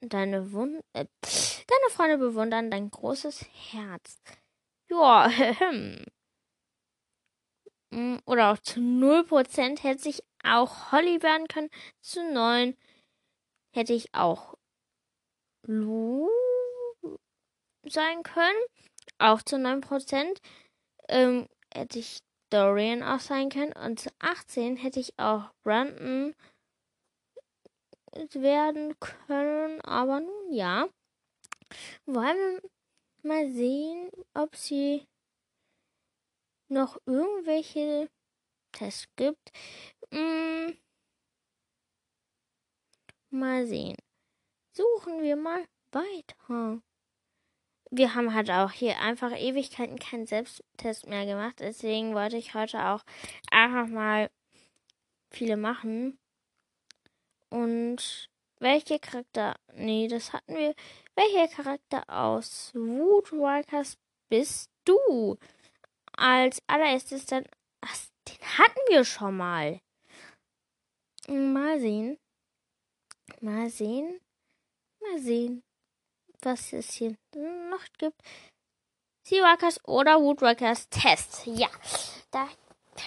deine 0.00 0.52
Wund, 0.52 0.82
äh, 0.92 1.06
deine 1.22 1.90
Freunde 1.90 2.18
bewundern 2.18 2.70
dein 2.70 2.90
großes 2.90 3.46
Herz. 3.72 4.20
Ja, 4.90 5.30
mm, 5.60 6.04
Oder 8.26 8.52
auch 8.52 8.58
zu 8.58 8.80
0% 8.80 9.82
hätte 9.82 10.08
ich 10.08 10.22
auch 10.42 10.92
Holly 10.92 11.22
werden 11.22 11.46
können. 11.48 11.70
Zu 12.00 12.22
9 12.32 12.76
hätte 13.74 13.92
ich 13.92 14.14
auch 14.14 14.54
Lu 15.66 16.28
sein 17.86 18.22
können. 18.22 18.58
Auch 19.18 19.42
zu 19.42 19.56
9%. 19.56 20.40
Ähm, 21.08 21.48
hätte 21.72 21.98
ich 21.98 22.20
Dorian 22.54 23.02
auch 23.02 23.18
sein 23.18 23.48
können. 23.48 23.72
Und 23.72 23.98
zu 23.98 24.10
18 24.20 24.76
hätte 24.76 25.00
ich 25.00 25.18
auch 25.18 25.50
Brandon 25.64 26.34
werden 28.32 28.94
können. 29.00 29.80
Aber 29.80 30.20
nun 30.20 30.52
ja. 30.52 30.88
Wollen 32.06 32.60
wir 32.60 32.70
mal 33.22 33.50
sehen, 33.50 34.08
ob 34.34 34.54
sie 34.54 35.04
noch 36.68 37.00
irgendwelche 37.06 38.08
Tests 38.70 39.08
gibt. 39.16 39.50
Hm. 40.12 40.78
Mal 43.30 43.66
sehen. 43.66 43.96
Suchen 44.76 45.22
wir 45.22 45.34
mal 45.34 45.66
weiter 45.90 46.80
wir 47.90 48.14
haben 48.14 48.34
halt 48.34 48.50
auch 48.50 48.70
hier 48.70 48.98
einfach 49.00 49.32
Ewigkeiten 49.32 49.98
keinen 49.98 50.26
Selbsttest 50.26 51.06
mehr 51.06 51.26
gemacht. 51.26 51.56
Deswegen 51.60 52.14
wollte 52.14 52.36
ich 52.36 52.54
heute 52.54 52.84
auch 52.86 53.02
einfach 53.50 53.86
mal 53.86 54.30
viele 55.30 55.56
machen. 55.56 56.18
Und 57.50 58.28
welche 58.58 58.98
Charakter, 58.98 59.56
nee, 59.74 60.08
das 60.08 60.32
hatten 60.32 60.56
wir. 60.56 60.74
Welcher 61.14 61.48
Charakter 61.48 62.02
aus 62.08 62.72
Woodwalkers 62.74 63.96
bist 64.28 64.70
du? 64.84 65.36
Als 66.16 66.62
allererstes 66.66 67.26
dann, 67.26 67.44
ach, 67.80 67.96
den 68.28 68.58
hatten 68.58 68.80
wir 68.88 69.04
schon 69.04 69.36
mal. 69.36 69.80
Mal 71.28 71.80
sehen. 71.80 72.18
Mal 73.40 73.70
sehen. 73.70 74.20
Mal 75.00 75.18
sehen 75.18 75.62
was 76.44 76.72
es 76.72 76.92
hier 76.92 77.16
noch 77.70 77.84
gibt. 77.98 78.20
Seawalkers 79.26 79.82
oder 79.86 80.20
Woodwalkers 80.20 80.88
Test. 80.90 81.46
Ja, 81.46 81.68
da 82.30 82.48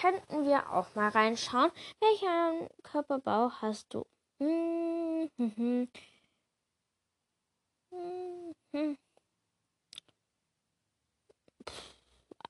könnten 0.00 0.44
wir 0.44 0.72
auch 0.72 0.94
mal 0.94 1.08
reinschauen. 1.08 1.70
Welchen 2.00 2.68
Körperbau 2.82 3.50
hast 3.60 3.94
du? 3.94 4.04
Hm, 4.40 5.30
hm, 5.36 5.52
hm. 5.56 5.88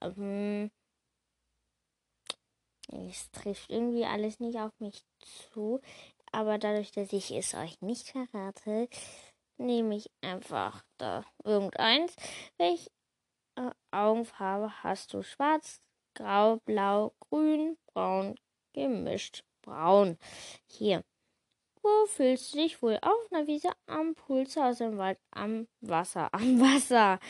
Ähm, 0.01 0.71
es 2.91 3.31
trifft 3.31 3.71
irgendwie 3.71 4.05
alles 4.05 4.41
nicht 4.41 4.59
auf 4.59 4.73
mich 4.81 5.05
zu. 5.53 5.81
Aber 6.33 6.59
dadurch, 6.59 6.93
dass 6.93 7.13
ich 7.13 7.31
es 7.31 7.55
euch 7.55 7.81
nicht 7.81 8.09
verrate, 8.09 8.89
nehme 9.59 9.97
ich 9.97 10.11
einfach 10.21 10.85
da 10.97 11.25
irgendeins. 11.45 12.15
Welche 12.57 12.91
äh, 13.57 13.71
Augenfarbe 13.91 14.83
hast 14.83 15.13
du? 15.13 15.23
Schwarz, 15.23 15.81
grau, 16.15 16.57
blau, 16.65 17.13
grün, 17.21 17.77
braun, 17.87 18.35
gemischt. 18.73 19.45
Braun. 19.63 20.19
Hier. 20.67 21.05
Wo 21.83 22.07
fühlst 22.07 22.55
du 22.55 22.59
dich 22.59 22.83
wohl? 22.83 22.99
Auf 23.03 23.31
einer 23.31 23.47
Wiese, 23.47 23.71
am 23.87 24.17
zu 24.47 24.63
Hause 24.63 24.85
im 24.85 24.99
Wald, 24.99 25.19
am 25.31 25.69
Wasser, 25.81 26.29
am 26.33 26.61
Wasser. 26.61 27.21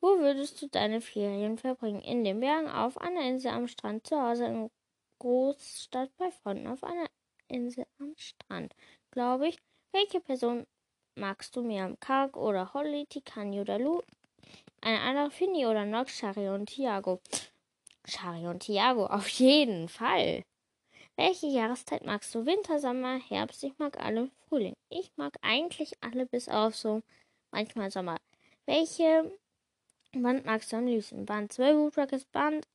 Wo 0.00 0.18
würdest 0.18 0.62
du 0.62 0.68
deine 0.68 1.00
Ferien 1.00 1.58
verbringen? 1.58 2.00
In 2.00 2.24
den 2.24 2.40
Bergen, 2.40 2.68
auf 2.68 2.98
einer 2.98 3.22
Insel 3.22 3.50
am 3.50 3.66
Strand, 3.66 4.06
zu 4.06 4.20
Hause 4.20 4.46
in 4.46 4.70
Großstadt 5.18 6.10
bei 6.16 6.30
Freunden, 6.30 6.68
auf 6.68 6.84
einer 6.84 7.08
Insel 7.48 7.86
am 7.98 8.14
Strand. 8.16 8.74
Glaube 9.10 9.48
ich. 9.48 9.58
Welche 9.92 10.20
Person 10.20 10.66
magst 11.18 11.54
du 11.56 11.62
mehr? 11.62 11.94
Karg 12.00 12.36
oder 12.36 12.72
Holly, 12.72 13.06
Tikani 13.06 13.60
oder 13.60 13.78
Lu? 13.78 14.02
Eine 14.80 15.00
andere 15.00 15.30
Finny 15.30 15.66
oder 15.66 15.84
Nox, 15.84 16.16
Shari 16.16 16.48
und 16.48 16.66
Tiago? 16.66 17.20
Shari 18.04 18.46
und 18.46 18.60
Tiago, 18.60 19.06
auf 19.10 19.28
jeden 19.28 19.88
Fall. 19.88 20.44
Welche 21.16 21.48
Jahreszeit 21.48 22.04
magst 22.04 22.34
du? 22.34 22.46
Winter, 22.46 22.78
Sommer, 22.78 23.18
Herbst? 23.18 23.64
Ich 23.64 23.76
mag 23.78 23.98
alle. 23.98 24.30
Frühling. 24.48 24.74
Ich 24.88 25.10
mag 25.16 25.36
eigentlich 25.42 25.92
alle 26.00 26.26
bis 26.26 26.48
auf 26.48 26.74
so 26.74 27.02
manchmal 27.50 27.90
Sommer. 27.90 28.16
Welche 28.66 29.30
Band 30.12 30.46
magst 30.46 30.72
du 30.72 30.76
am 30.76 30.86
liebsten? 30.86 31.26
Band 31.26 31.52
2 31.52 31.76
Woodruckers, 31.76 32.24
Band 32.26 32.66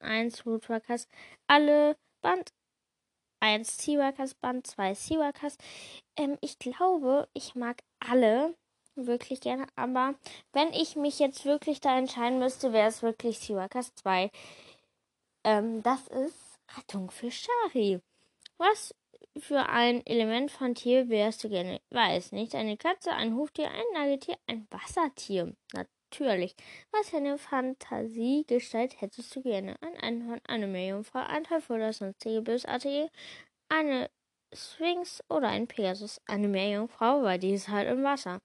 1 0.00 0.44
Woodruckers, 0.44 1.08
alle 1.46 1.96
Band 2.20 2.52
1 3.44 3.76
Seaworkers, 3.76 4.32
Band 4.34 4.66
2 4.66 4.94
Seaworkers. 4.94 5.58
Ähm, 6.16 6.38
ich 6.40 6.58
glaube, 6.58 7.28
ich 7.34 7.54
mag 7.54 7.82
alle 8.00 8.54
wirklich 8.94 9.42
gerne, 9.42 9.66
aber 9.76 10.14
wenn 10.54 10.72
ich 10.72 10.96
mich 10.96 11.18
jetzt 11.18 11.44
wirklich 11.44 11.80
da 11.80 11.98
entscheiden 11.98 12.38
müsste, 12.38 12.72
wäre 12.72 12.88
es 12.88 13.02
wirklich 13.02 13.38
Seaworkers 13.40 13.94
2. 13.96 14.30
Ähm, 15.44 15.82
das 15.82 16.08
ist 16.08 16.58
Rettung 16.78 17.10
für 17.10 17.30
Shari. 17.30 18.00
Was 18.56 18.94
für 19.36 19.68
ein 19.68 20.06
Element 20.06 20.50
von 20.50 20.74
Tier 20.74 21.10
wärst 21.10 21.44
du 21.44 21.50
gerne? 21.50 21.82
Weiß 21.90 22.32
nicht. 22.32 22.54
Eine 22.54 22.78
Katze, 22.78 23.12
ein 23.12 23.34
Huftier, 23.34 23.70
ein 23.70 23.84
Nagetier, 23.92 24.38
ein 24.46 24.66
Wassertier. 24.70 25.54
Natürlich. 26.14 26.54
Was 26.92 27.10
für 27.10 27.16
eine 27.16 27.38
Fantasiegestalt 27.38 29.00
hättest 29.00 29.34
du 29.34 29.42
gerne? 29.42 29.74
Ein 29.80 29.96
Einhorn, 29.96 30.40
eine 30.46 30.68
Meerjungfrau, 30.68 31.18
ein 31.18 31.42
Teufel 31.42 31.76
oder 31.76 31.92
sonstige 31.92 32.40
Bösartige, 32.40 33.10
eine 33.68 34.10
Sphinx 34.52 35.24
oder 35.28 35.48
ein 35.48 35.66
Pegasus, 35.66 36.20
eine 36.26 36.46
Meerjungfrau, 36.46 37.24
weil 37.24 37.40
die 37.40 37.54
ist 37.54 37.68
halt 37.68 37.88
im 37.90 38.04
Wasser. 38.04 38.40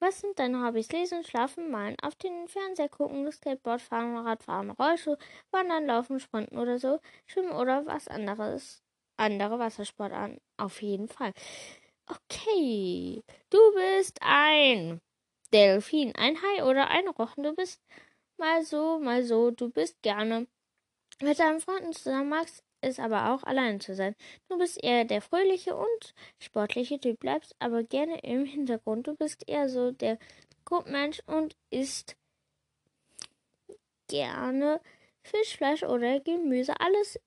Was 0.00 0.20
sind 0.20 0.38
deine 0.38 0.64
Hobbys? 0.64 0.90
Lesen, 0.90 1.22
schlafen, 1.22 1.70
malen, 1.70 1.96
auf 2.02 2.14
den 2.14 2.48
Fernseher 2.48 2.88
gucken, 2.88 3.30
Skateboard 3.30 3.82
fahren, 3.82 4.16
Radfahren, 4.16 4.70
Rollschuh, 4.70 5.16
wandern, 5.50 5.86
laufen, 5.86 6.18
sprinten 6.18 6.58
oder 6.58 6.78
so, 6.78 7.00
schwimmen 7.26 7.52
oder 7.52 7.84
was 7.86 8.08
anderes, 8.08 8.82
andere 9.18 9.58
Wassersport 9.58 10.12
an. 10.12 10.38
Auf 10.56 10.80
jeden 10.80 11.08
Fall. 11.08 11.32
Okay, 12.08 13.22
du 13.50 13.58
bist 13.74 14.18
ein 14.22 15.00
Delfin, 15.50 16.14
ein 16.16 16.36
Hai 16.40 16.64
oder 16.64 16.88
ein 16.88 17.08
Rochen. 17.08 17.44
Du 17.44 17.54
bist 17.54 17.80
mal 18.36 18.64
so, 18.64 18.98
mal 18.98 19.24
so. 19.24 19.50
Du 19.50 19.70
bist 19.70 20.00
gerne 20.02 20.46
mit 21.20 21.38
deinen 21.38 21.60
Freunden 21.60 21.92
zusammen, 21.92 22.28
magst 22.28 22.62
es 22.80 22.98
aber 22.98 23.32
auch 23.32 23.42
allein 23.42 23.80
zu 23.80 23.94
sein. 23.94 24.14
Du 24.48 24.58
bist 24.58 24.82
eher 24.82 25.04
der 25.04 25.22
fröhliche 25.22 25.76
und 25.76 26.14
sportliche 26.38 27.00
Typ, 27.00 27.20
bleibst 27.20 27.56
aber 27.58 27.82
gerne 27.82 28.18
im 28.20 28.44
Hintergrund. 28.44 29.06
Du 29.06 29.14
bist 29.14 29.48
eher 29.48 29.68
so 29.68 29.90
der 29.92 30.18
Gruppenmensch 30.64 31.22
und 31.26 31.56
isst 31.70 32.16
gerne 34.08 34.80
Fisch, 35.22 35.56
Fleisch 35.56 35.82
oder 35.82 36.20
Gemüse. 36.20 36.78
Alles 36.80 37.18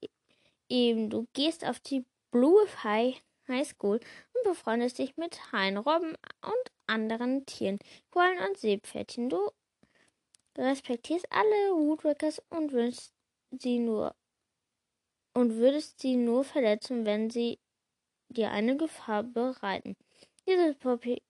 eben. 0.70 1.10
Du 1.10 1.28
gehst 1.34 1.66
auf 1.66 1.80
die 1.80 2.06
Blue 2.32 2.66
High 2.84 3.22
High 3.50 3.68
School 3.68 4.00
und 4.34 4.44
befreundest 4.44 5.00
dich 5.00 5.18
mit 5.18 5.52
Haien, 5.52 5.78
Robben 5.78 6.16
und 6.42 6.72
anderen 6.88 7.46
Tieren, 7.46 7.80
Quallen 8.12 8.40
und 8.48 8.58
Seepferdchen. 8.58 9.30
Du 9.30 9.52
respektierst 10.58 11.26
alle 11.30 11.76
Woodworkers 11.76 12.42
und 12.50 12.72
wünschst 12.72 13.14
sie 13.52 13.80
nur 13.80 14.16
und 15.34 15.56
würdest 15.56 16.00
sie 16.00 16.16
nur 16.16 16.44
verletzen, 16.44 17.06
wenn 17.06 17.30
sie 17.30 17.60
dir 18.30 18.52
eine 18.52 18.78
Gefahr 18.78 19.24
bereiten. 19.24 19.96
Dieses 20.48 20.76
Profil, 20.78 21.22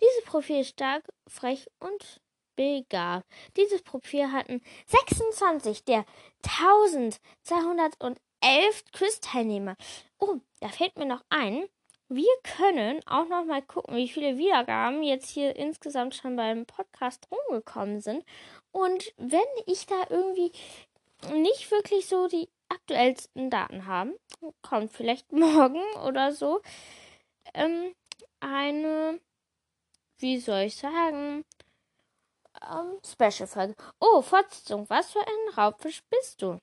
dieses 0.00 0.24
Profil 0.24 0.60
ist 0.60 0.70
stark, 0.70 1.04
frech 1.28 1.66
und 1.80 2.20
begabt. 2.56 3.26
Dieses 3.56 3.82
Profil 3.82 4.32
hatten 4.32 4.62
26 4.86 5.84
der 5.84 6.04
1211 6.42 8.16
Quiz-Teilnehmer. 8.92 9.76
Oh, 10.18 10.36
da 10.60 10.68
fällt 10.68 10.96
mir 10.96 11.06
noch 11.06 11.22
ein. 11.28 11.66
Wir 12.08 12.30
können 12.44 13.00
auch 13.06 13.26
noch 13.26 13.44
mal 13.44 13.62
gucken, 13.62 13.96
wie 13.96 14.08
viele 14.08 14.38
Wiedergaben 14.38 15.02
jetzt 15.02 15.28
hier 15.28 15.56
insgesamt 15.56 16.14
schon 16.14 16.36
beim 16.36 16.64
Podcast 16.64 17.26
rumgekommen 17.30 18.00
sind. 18.00 18.24
Und 18.70 19.12
wenn 19.16 19.40
ich 19.66 19.86
da 19.86 20.06
irgendwie 20.08 20.52
nicht 21.32 21.70
wirklich 21.70 22.06
so 22.06 22.28
die 22.28 22.48
aktuellsten 22.68 23.50
Daten 23.50 23.86
haben, 23.86 24.14
kommt 24.62 24.92
vielleicht 24.92 25.32
morgen 25.32 25.82
oder 26.06 26.32
so 26.32 26.62
ähm, 27.54 27.94
eine, 28.40 29.20
wie 30.18 30.38
soll 30.38 30.60
ich 30.60 30.76
sagen, 30.76 31.44
ähm, 32.62 32.98
Special-Folge. 33.04 33.74
Oh, 34.00 34.22
Fortsetzung. 34.22 34.88
Was 34.88 35.12
für 35.12 35.20
ein 35.20 35.54
Raubfisch 35.56 36.02
bist 36.08 36.40
du? 36.42 36.58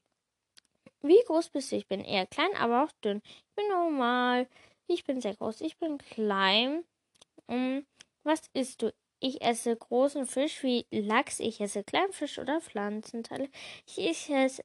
Wie 1.03 1.21
groß 1.25 1.49
bist 1.49 1.71
du? 1.71 1.75
Ich 1.75 1.87
bin 1.87 1.99
eher 1.99 2.25
klein, 2.25 2.55
aber 2.57 2.85
auch 2.85 2.91
dünn. 3.03 3.21
Ich 3.25 3.55
bin 3.55 3.67
normal. 3.67 4.47
Ich 4.87 5.03
bin 5.03 5.19
sehr 5.19 5.35
groß. 5.35 5.61
Ich 5.61 5.77
bin 5.77 5.97
klein. 5.97 6.85
Um, 7.47 7.55
ähm, 7.55 7.85
was 8.23 8.41
isst 8.53 8.81
du? 8.81 8.93
Ich 9.19 9.41
esse 9.41 9.75
großen 9.75 10.25
Fisch 10.25 10.63
wie 10.63 10.85
Lachs. 10.91 11.39
Ich 11.41 11.59
esse 11.59 11.83
Kleinfisch 11.83 12.39
oder 12.39 12.61
Pflanzenteile. 12.61 13.49
Ich 13.85 14.29
esse 14.29 14.63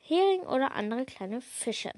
Hering 0.00 0.42
oder 0.42 0.72
andere 0.72 1.04
kleine 1.06 1.40
Fische. 1.40 1.90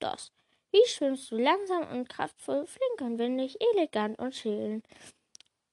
Das. 0.00 0.32
Wie 0.72 0.86
schwimmst 0.86 1.30
du 1.30 1.36
langsam 1.36 1.88
und 1.90 2.08
kraftvoll, 2.08 2.66
flink 2.66 3.00
und 3.00 3.18
windig, 3.18 3.58
elegant 3.74 4.18
und 4.18 4.34
schön? 4.34 4.82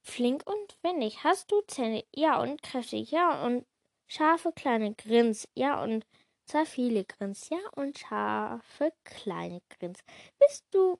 Flink 0.01 0.43
und 0.47 0.77
windig. 0.83 1.23
Hast 1.23 1.51
du 1.51 1.61
Zähne? 1.67 2.03
Ja, 2.15 2.41
und 2.41 2.61
kräftig. 2.61 3.11
Ja, 3.11 3.45
und 3.45 3.65
scharfe 4.07 4.51
kleine 4.53 4.93
Grins. 4.95 5.47
Ja, 5.53 5.83
und 5.83 6.05
zwar 6.47 6.65
viele 6.65 7.05
Grins. 7.05 7.49
Ja, 7.49 7.57
und 7.75 7.97
scharfe 7.99 8.91
kleine 9.03 9.61
Grins. 9.69 9.99
Bist 10.39 10.65
du 10.71 10.99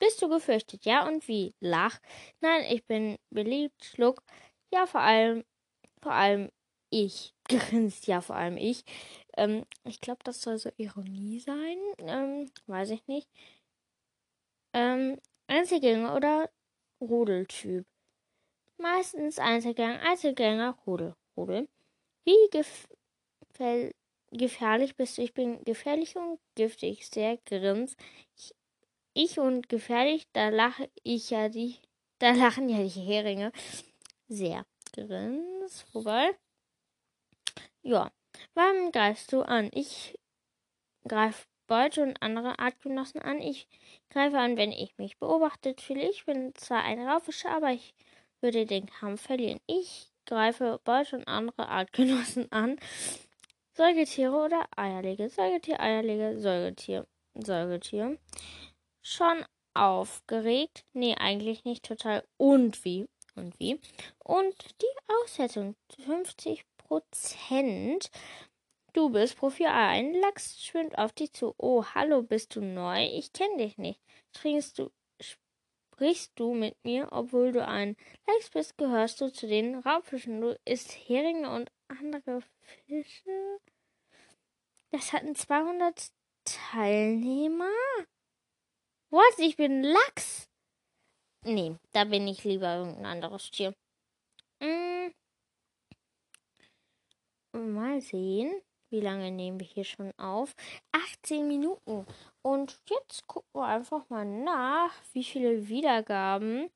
Bist 0.00 0.20
du 0.22 0.28
gefürchtet? 0.28 0.84
Ja, 0.84 1.06
und 1.06 1.28
wie? 1.28 1.54
Lach. 1.60 1.98
Nein, 2.40 2.64
ich 2.70 2.84
bin 2.86 3.16
beliebt. 3.30 3.84
Schluck. 3.84 4.22
Ja, 4.72 4.86
vor 4.86 5.00
allem, 5.00 5.44
vor 6.02 6.12
allem 6.12 6.50
ich. 6.90 7.34
Grinst 7.48 8.06
ja, 8.08 8.20
vor 8.20 8.36
allem 8.36 8.56
ich. 8.56 8.84
Ähm, 9.36 9.64
ich 9.84 10.00
glaube, 10.00 10.20
das 10.24 10.42
soll 10.42 10.58
so 10.58 10.70
Ironie 10.78 11.40
sein. 11.40 11.78
Ähm, 11.98 12.50
weiß 12.66 12.90
ich 12.90 13.06
nicht. 13.08 13.28
Ähm, 14.74 15.18
Einzelgänger 15.46 16.14
oder 16.14 16.50
Rudeltyp? 17.00 17.86
Meistens 18.82 19.38
Einzelgänger, 19.38 20.00
Einzelgänger, 20.00 20.76
Rudel, 20.84 21.14
Rudel. 21.36 21.68
Wie 22.24 22.50
gefäll 22.50 23.92
gefährlich 24.32 24.96
bist 24.96 25.18
du? 25.18 25.22
Ich 25.22 25.34
bin 25.34 25.62
gefährlich 25.64 26.16
und 26.16 26.40
giftig, 26.56 27.06
sehr 27.06 27.36
grins. 27.46 27.96
Ich, 28.36 28.54
ich 29.14 29.38
und 29.38 29.68
gefährlich, 29.68 30.26
da 30.32 30.48
lache 30.48 30.90
ich 31.04 31.30
ja 31.30 31.48
die, 31.48 31.76
da 32.18 32.32
lachen 32.32 32.68
ja 32.68 32.82
die 32.82 32.88
Heringe 32.88 33.52
sehr 34.26 34.66
grins. 34.92 35.86
Wobei, 35.92 36.32
ja, 37.82 38.10
wann 38.54 38.90
greifst 38.90 39.32
du 39.32 39.42
an? 39.42 39.70
Ich 39.72 40.18
greife 41.06 41.46
Beute 41.68 42.02
und 42.02 42.20
andere 42.20 42.58
Artgenossen 42.58 43.22
an. 43.22 43.40
Ich 43.40 43.68
greife 44.10 44.38
an, 44.38 44.56
wenn 44.56 44.72
ich 44.72 44.98
mich 44.98 45.18
beobachtet 45.18 45.80
fühle. 45.80 46.10
Ich 46.10 46.24
bin 46.24 46.52
zwar 46.56 46.82
ein 46.82 47.00
Raufischer, 47.00 47.50
aber 47.50 47.70
ich 47.70 47.94
würde 48.42 48.66
den 48.66 48.86
Kampf 48.86 49.22
verlieren. 49.22 49.60
Ich 49.66 50.10
greife 50.26 50.80
Beute 50.84 51.16
und 51.16 51.28
andere 51.28 51.68
Artgenossen 51.68 52.50
an. 52.52 52.76
Säugetiere 53.74 54.36
oder 54.36 54.66
Eierlege? 54.76 55.28
Säugetier, 55.28 55.80
Eierlege, 55.80 56.38
Säugetier, 56.38 57.06
Säugetier. 57.34 58.18
Schon 59.00 59.44
aufgeregt? 59.74 60.84
Nee, 60.92 61.16
eigentlich 61.18 61.64
nicht 61.64 61.84
total. 61.84 62.24
Und 62.36 62.84
wie? 62.84 63.08
Und 63.34 63.58
wie? 63.58 63.80
Und 64.18 64.54
die 64.82 65.12
Aussetzung 65.22 65.76
50 66.04 66.64
Prozent. 66.76 68.10
Du 68.92 69.08
bist 69.08 69.38
Profi 69.38 69.64
A. 69.64 69.88
Ein 69.88 70.12
Lachs 70.12 70.62
schwimmt 70.62 70.98
auf 70.98 71.12
dich 71.12 71.32
zu. 71.32 71.54
Oh, 71.56 71.82
hallo, 71.94 72.22
bist 72.22 72.54
du 72.54 72.60
neu? 72.60 73.06
Ich 73.06 73.32
kenne 73.32 73.56
dich 73.56 73.78
nicht. 73.78 73.98
Sprichst 74.36 74.78
du, 74.78 74.90
sprichst 75.92 76.32
du 76.36 76.54
mit 76.54 76.76
mir, 76.84 77.08
obwohl 77.12 77.52
du 77.52 77.66
ein 77.66 77.96
Lachs 78.26 78.50
bist, 78.50 78.78
gehörst 78.78 79.20
du 79.20 79.30
zu 79.30 79.46
den 79.46 79.76
Raubfischen. 79.76 80.40
Du 80.40 80.58
isst 80.64 80.92
Heringe 80.92 81.50
und 81.50 81.70
andere 81.88 82.42
Fische. 82.86 83.58
Das 84.90 85.12
hatten 85.12 85.34
200 85.34 86.10
Teilnehmer. 86.44 87.70
Was? 89.10 89.38
Ich 89.38 89.56
bin 89.56 89.82
Lachs? 89.82 90.48
Nee, 91.44 91.76
da 91.92 92.04
bin 92.04 92.26
ich 92.28 92.44
lieber 92.44 92.76
irgendein 92.76 93.06
anderes 93.06 93.50
Tier. 93.50 93.74
Hm. 94.60 95.12
Mal 97.52 98.00
sehen. 98.00 98.62
Wie 98.92 99.00
lange 99.00 99.30
nehmen 99.30 99.58
wir 99.58 99.66
hier 99.66 99.84
schon 99.84 100.12
auf? 100.18 100.54
18 100.92 101.48
Minuten. 101.48 102.06
Und 102.42 102.78
jetzt 102.90 103.26
gucken 103.26 103.48
wir 103.54 103.64
einfach 103.64 104.06
mal 104.10 104.26
nach, 104.26 104.92
wie 105.14 105.24
viele 105.24 105.66
Wiedergaben 105.66 106.68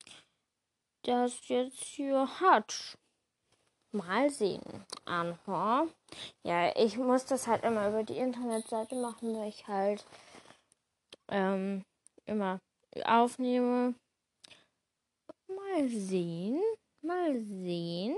das 1.03 1.47
jetzt 1.47 1.83
hier 1.83 2.27
hat. 2.41 2.97
Mal 3.91 4.31
sehen. 4.31 4.83
Aha. 5.05 5.85
Ja, 6.41 6.75
ich 6.75 6.97
muss 6.97 7.25
das 7.25 7.45
halt 7.45 7.63
immer 7.63 7.87
über 7.87 8.03
die 8.03 8.17
Internetseite 8.17 8.95
machen, 8.95 9.35
weil 9.37 9.49
ich 9.49 9.67
halt 9.67 10.03
ähm, 11.27 11.85
immer 12.25 12.59
aufnehme. 13.05 13.93
Mal 15.47 15.87
sehen. 15.87 16.59
Mal 17.03 17.39
sehen. 17.41 18.17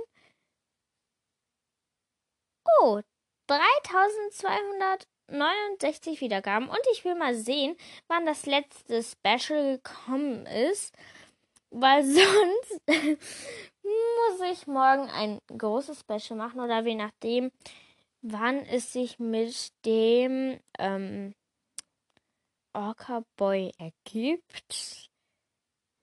Oh, 2.82 3.02
3269 3.50 6.22
Wiedergaben. 6.22 6.70
Und 6.70 6.80
ich 6.94 7.04
will 7.04 7.16
mal 7.16 7.34
sehen, 7.34 7.76
wann 8.08 8.26
das 8.26 8.46
letzte 8.46 9.04
Special 9.04 9.78
gekommen 9.78 10.46
ist. 10.46 10.96
Weil 11.72 12.06
sonst 12.06 12.82
muss 13.84 14.40
ich 14.52 14.68
morgen 14.68 15.10
ein 15.10 15.42
großes 15.48 16.02
Special 16.02 16.38
machen 16.38 16.62
oder 16.62 16.86
je 16.86 16.94
nachdem, 16.96 17.52
wann 18.22 18.60
es 18.66 18.94
sich 18.94 19.18
mit 19.20 19.72
dem 19.86 20.60
ähm, 20.78 21.34
Orca 22.74 23.24
Boy 23.36 23.72
ergibt. 23.78 25.10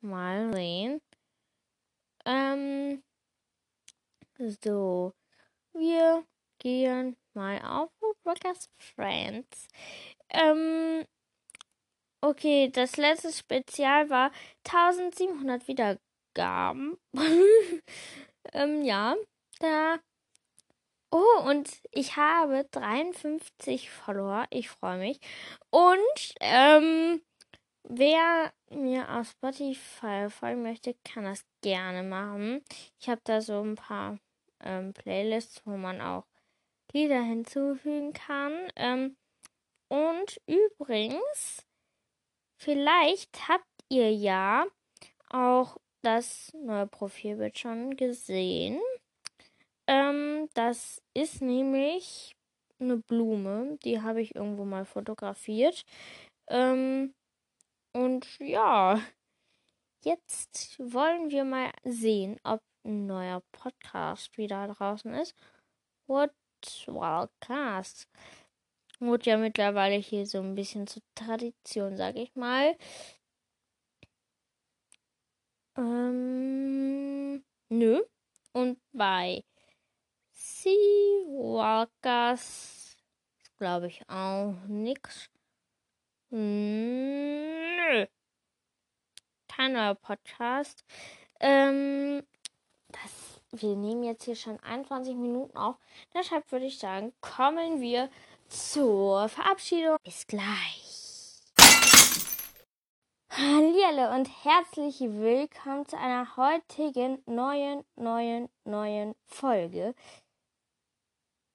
Mal 0.00 0.52
sehen. 0.52 1.00
Ähm, 2.24 3.02
so, 4.62 5.12
wir 5.72 6.24
gehen 6.58 7.16
mal 7.36 7.60
auf 7.62 7.90
Woodwalkers 8.00 8.68
Friends. 8.78 9.68
Ähm, 10.30 11.04
okay, 12.20 12.70
das 12.72 12.96
letzte 12.96 13.32
Spezial 13.32 14.10
war 14.10 14.32
1700 14.64 15.68
Wiedergaben. 15.68 16.98
ähm, 18.52 18.82
ja, 18.82 19.14
da. 19.60 19.98
Oh, 21.12 21.48
und 21.48 21.70
ich 21.92 22.16
habe 22.16 22.66
53 22.72 23.90
Follower. 23.90 24.46
Ich 24.50 24.68
freue 24.68 24.98
mich. 24.98 25.20
Und, 25.70 26.34
ähm, 26.40 27.22
wer 27.88 28.52
mir 28.70 29.08
auf 29.10 29.30
Spotify 29.30 30.28
folgen 30.30 30.62
möchte, 30.62 30.94
kann 31.04 31.24
das 31.24 31.44
gerne 31.62 32.02
machen. 32.02 32.64
Ich 33.00 33.08
habe 33.08 33.20
da 33.24 33.40
so 33.40 33.62
ein 33.62 33.76
paar 33.76 34.18
ähm, 34.60 34.92
Playlists, 34.92 35.62
wo 35.64 35.76
man 35.76 36.00
auch 36.00 36.24
Lieder 36.96 37.20
hinzufügen 37.20 38.14
kann. 38.14 38.70
Ähm, 38.74 39.16
und 39.88 40.40
übrigens, 40.46 41.66
vielleicht 42.58 43.48
habt 43.50 43.68
ihr 43.90 44.10
ja 44.10 44.64
auch 45.28 45.76
das 46.02 46.54
neue 46.54 46.86
Profilbild 46.86 47.58
schon 47.58 47.96
gesehen. 47.96 48.80
Ähm, 49.86 50.48
das 50.54 51.02
ist 51.12 51.42
nämlich 51.42 52.34
eine 52.80 52.96
Blume, 52.96 53.76
die 53.84 54.00
habe 54.00 54.22
ich 54.22 54.34
irgendwo 54.34 54.64
mal 54.64 54.86
fotografiert. 54.86 55.84
Ähm, 56.48 57.12
und 57.92 58.38
ja, 58.38 59.02
jetzt 60.02 60.78
wollen 60.78 61.30
wir 61.30 61.44
mal 61.44 61.72
sehen, 61.84 62.40
ob 62.42 62.62
ein 62.86 63.06
neuer 63.06 63.42
Podcast 63.52 64.38
wieder 64.38 64.68
draußen 64.68 65.12
ist. 65.12 65.34
What 66.06 66.30
Wildcast. 66.86 68.08
Wurde 68.98 69.30
ja 69.30 69.36
mittlerweile 69.36 69.96
hier 69.96 70.26
so 70.26 70.38
ein 70.38 70.54
bisschen 70.54 70.86
zur 70.86 71.02
Tradition, 71.14 71.96
sag 71.96 72.16
ich 72.16 72.34
mal. 72.34 72.76
Ähm, 75.76 77.44
nö. 77.68 78.02
Und 78.52 78.78
bei 78.92 79.44
Sea 80.32 80.72
Walkers 81.26 82.96
glaube 83.58 83.88
ich 83.88 84.02
auch 84.08 84.54
nix. 84.66 85.28
Nö. 86.30 88.06
Kein 89.48 89.72
neuer 89.72 89.94
Podcast. 89.94 90.84
Ähm, 91.40 92.22
das, 92.88 93.25
wir 93.62 93.76
nehmen 93.76 94.02
jetzt 94.02 94.24
hier 94.24 94.36
schon 94.36 94.58
21 94.60 95.14
Minuten 95.14 95.56
auf. 95.56 95.76
Deshalb 96.14 96.50
würde 96.52 96.66
ich 96.66 96.78
sagen, 96.78 97.12
kommen 97.20 97.80
wir 97.80 98.10
zur 98.48 99.28
Verabschiedung. 99.28 99.96
Bis 100.04 100.26
gleich. 100.26 101.42
Hallihallo 103.30 104.14
und 104.14 104.28
herzlich 104.44 105.00
willkommen 105.00 105.86
zu 105.86 105.98
einer 105.98 106.36
heutigen 106.36 107.22
neuen, 107.26 107.84
neuen, 107.96 108.48
neuen 108.64 109.14
Folge. 109.26 109.94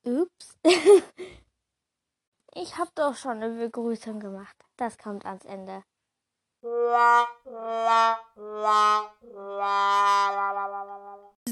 Ups. 0.03 0.57
Ich 2.53 2.77
habe 2.77 2.91
doch 2.95 3.15
schon 3.15 3.41
eine 3.41 3.49
Begrüßung 3.49 4.19
gemacht. 4.19 4.57
Das 4.75 4.97
kommt 4.97 5.25
ans 5.25 5.45
Ende. 5.45 5.85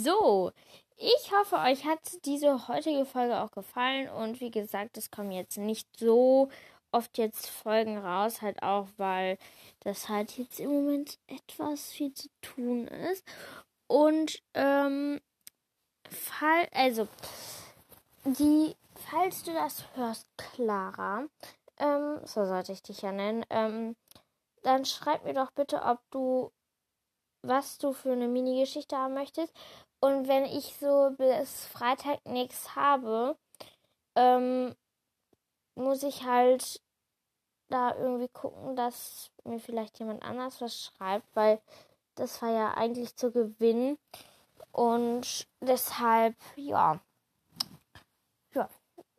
So, 0.04 0.52
ich 0.96 1.32
hoffe, 1.34 1.58
euch 1.58 1.86
hat 1.86 2.00
diese 2.26 2.68
heutige 2.68 3.06
Folge 3.06 3.40
auch 3.42 3.52
gefallen 3.52 4.10
und 4.10 4.40
wie 4.40 4.52
gesagt, 4.52 4.98
es 4.98 5.12
kommen 5.12 5.32
jetzt 5.32 5.58
nicht 5.58 5.88
so 5.98 6.50
oft 6.92 7.18
jetzt 7.18 7.50
Folgen 7.50 7.98
raus, 7.98 8.42
halt 8.42 8.64
auch, 8.64 8.88
weil 8.98 9.38
das 9.82 10.08
halt 10.08 10.38
jetzt 10.38 10.60
im 10.60 10.72
Moment 10.72 11.20
etwas 11.28 11.92
viel 11.92 12.14
zu 12.14 12.30
tun 12.42 12.88
ist. 12.88 13.26
Und 13.88 14.42
ähm, 14.54 15.20
fall, 16.10 16.68
also 16.72 17.08
die 18.24 18.76
falls 18.96 19.44
du 19.44 19.54
das 19.54 19.84
hörst, 19.96 20.28
Clara, 20.38 21.26
ähm, 21.78 22.20
so 22.26 22.46
sollte 22.46 22.72
ich 22.72 22.84
dich 22.84 23.02
ja 23.02 23.12
nennen, 23.12 23.46
ähm, 23.50 23.96
dann 24.64 24.86
schreib 24.86 25.26
mir 25.26 25.34
doch 25.34 25.52
bitte, 25.52 25.82
ob 25.82 26.00
du, 26.12 26.52
was 27.42 27.78
du 27.78 27.94
für 27.94 28.12
eine 28.12 28.28
Mini-Geschichte 28.28 28.98
haben 28.98 29.14
möchtest. 29.14 29.54
Und 30.00 30.28
wenn 30.28 30.46
ich 30.46 30.76
so 30.80 31.14
bis 31.18 31.66
Freitag 31.66 32.26
nichts 32.26 32.76
habe, 32.76 33.38
ähm, 34.16 34.76
muss 35.76 36.04
ich 36.04 36.24
halt 36.26 36.82
da 37.70 37.96
irgendwie 37.96 38.30
gucken, 38.30 38.76
dass 38.76 39.32
mir 39.44 39.60
vielleicht 39.60 40.00
jemand 40.00 40.24
anders 40.24 40.62
was 40.62 40.84
schreibt, 40.84 41.26
weil 41.36 41.62
das 42.16 42.42
war 42.42 42.50
ja 42.50 42.74
eigentlich 42.74 43.16
zu 43.16 43.32
gewinnen. 43.32 43.98
Und 44.72 45.48
deshalb, 45.62 46.36
ja 46.56 47.00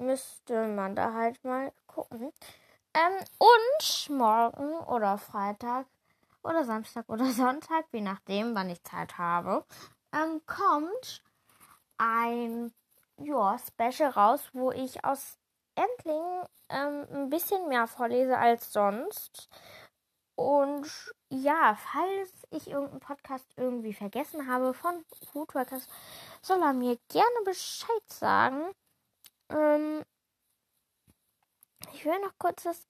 müsste 0.00 0.66
man 0.66 0.96
da 0.96 1.12
halt 1.12 1.42
mal 1.44 1.72
gucken. 1.86 2.32
Ähm, 2.94 3.24
und 3.38 4.16
morgen 4.16 4.78
oder 4.86 5.18
Freitag 5.18 5.86
oder 6.42 6.64
Samstag 6.64 7.08
oder 7.08 7.26
Sonntag, 7.32 7.84
je 7.92 8.00
nachdem, 8.00 8.54
wann 8.54 8.70
ich 8.70 8.82
Zeit 8.82 9.18
habe, 9.18 9.64
ähm, 10.12 10.40
kommt 10.46 11.22
ein 11.98 12.72
ja, 13.18 13.58
Special 13.58 14.10
raus, 14.10 14.40
wo 14.52 14.72
ich 14.72 15.04
aus 15.04 15.38
Endling 15.74 16.48
ähm, 16.68 17.06
ein 17.12 17.30
bisschen 17.30 17.68
mehr 17.68 17.86
vorlese 17.86 18.38
als 18.38 18.72
sonst. 18.72 19.48
Und 20.36 20.90
ja, 21.28 21.76
falls 21.76 22.32
ich 22.50 22.68
irgendeinen 22.70 23.00
Podcast 23.00 23.46
irgendwie 23.56 23.92
vergessen 23.92 24.50
habe 24.50 24.72
von 24.72 25.04
Foodworkers, 25.32 25.86
soll 26.40 26.62
er 26.62 26.72
mir 26.72 26.98
gerne 27.08 27.44
Bescheid 27.44 28.02
sagen. 28.06 28.70
Ähm, 29.50 30.02
ich 31.92 32.04
will 32.04 32.18
noch 32.20 32.32
kurz 32.38 32.62
das 32.62 32.86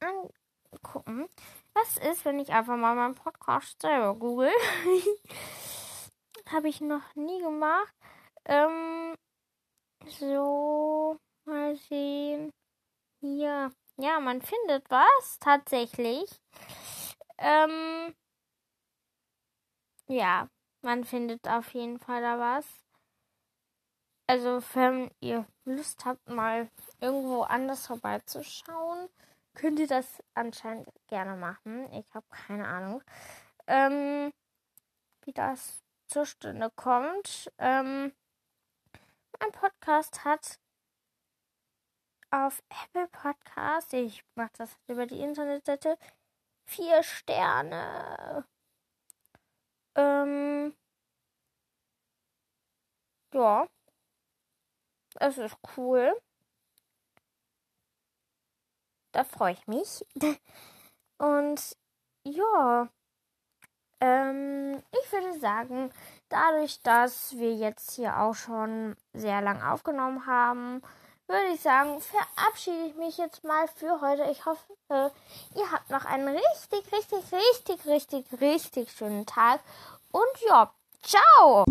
angucken. 0.00 1.28
Was 1.74 1.96
ist, 1.98 2.24
wenn 2.24 2.40
ich 2.40 2.52
einfach 2.52 2.76
mal 2.76 2.96
meinen 2.96 3.14
Podcast 3.14 3.80
selber 3.80 4.14
google? 4.16 4.52
Habe 6.52 6.68
ich 6.68 6.80
noch 6.80 7.14
nie 7.14 7.40
gemacht. 7.40 7.94
Ähm, 8.44 9.14
so, 10.06 11.16
mal 11.44 11.76
sehen. 11.76 12.52
Hier. 13.20 13.72
Ja, 13.96 14.18
man 14.18 14.40
findet 14.42 14.90
was, 14.90 15.38
tatsächlich. 15.38 16.28
Ähm, 17.38 18.14
ja, 20.08 20.48
man 20.82 21.04
findet 21.04 21.46
auf 21.46 21.72
jeden 21.74 21.98
Fall 21.98 22.22
da 22.22 22.38
was. 22.38 22.66
Also, 24.26 24.60
wenn 24.74 25.10
ihr 25.20 25.46
Lust 25.64 26.04
habt, 26.04 26.28
mal 26.28 26.68
irgendwo 27.00 27.42
anders 27.42 27.86
vorbeizuschauen, 27.86 29.08
könnt 29.54 29.78
ihr 29.78 29.88
das 29.88 30.22
anscheinend 30.34 30.88
gerne 31.08 31.36
machen. 31.36 31.92
Ich 31.92 32.06
habe 32.14 32.26
keine 32.30 32.66
Ahnung, 32.66 33.02
ähm, 33.66 34.32
wie 35.24 35.32
das 35.32 35.82
zustande 36.10 36.70
kommt. 36.70 37.50
Ähm, 37.58 38.12
mein 39.38 39.52
Podcast 39.52 40.24
hat 40.24 40.58
auf 42.30 42.62
Apple 42.84 43.08
Podcast, 43.08 43.92
ich 43.92 44.24
mache 44.34 44.52
das 44.58 44.76
über 44.88 45.06
die 45.06 45.20
Internetseite, 45.20 45.98
vier 46.66 47.02
Sterne. 47.02 48.46
Ähm, 49.94 50.74
ja. 53.32 53.66
Es 55.20 55.38
ist 55.38 55.56
cool. 55.76 56.20
Da 59.12 59.24
freue 59.24 59.52
ich 59.52 59.66
mich. 59.66 60.04
Und 61.18 61.76
ja, 62.24 62.88
Ähm, 64.00 64.82
ich 64.92 65.12
würde 65.12 65.38
sagen, 65.38 65.90
dadurch, 66.28 66.82
dass 66.82 67.36
wir 67.36 67.54
jetzt 67.54 67.92
hier 67.92 68.18
auch 68.18 68.34
schon 68.34 68.96
sehr 69.12 69.42
lang 69.42 69.62
aufgenommen 69.62 70.26
haben, 70.26 70.82
würde 71.26 71.54
ich 71.54 71.60
sagen, 71.60 72.00
verabschiede 72.00 72.86
ich 72.86 72.96
mich 72.96 73.18
jetzt 73.18 73.44
mal 73.44 73.68
für 73.68 74.00
heute. 74.00 74.24
Ich 74.30 74.46
hoffe, 74.46 75.12
ihr 75.54 75.70
habt 75.70 75.90
noch 75.90 76.04
einen 76.04 76.28
richtig, 76.28 76.92
richtig, 76.92 77.24
richtig, 77.32 77.86
richtig, 77.86 78.40
richtig 78.40 78.92
schönen 78.92 79.26
Tag. 79.26 79.60
Und 80.10 80.48
ja, 80.48 80.72
ciao! 81.02 81.64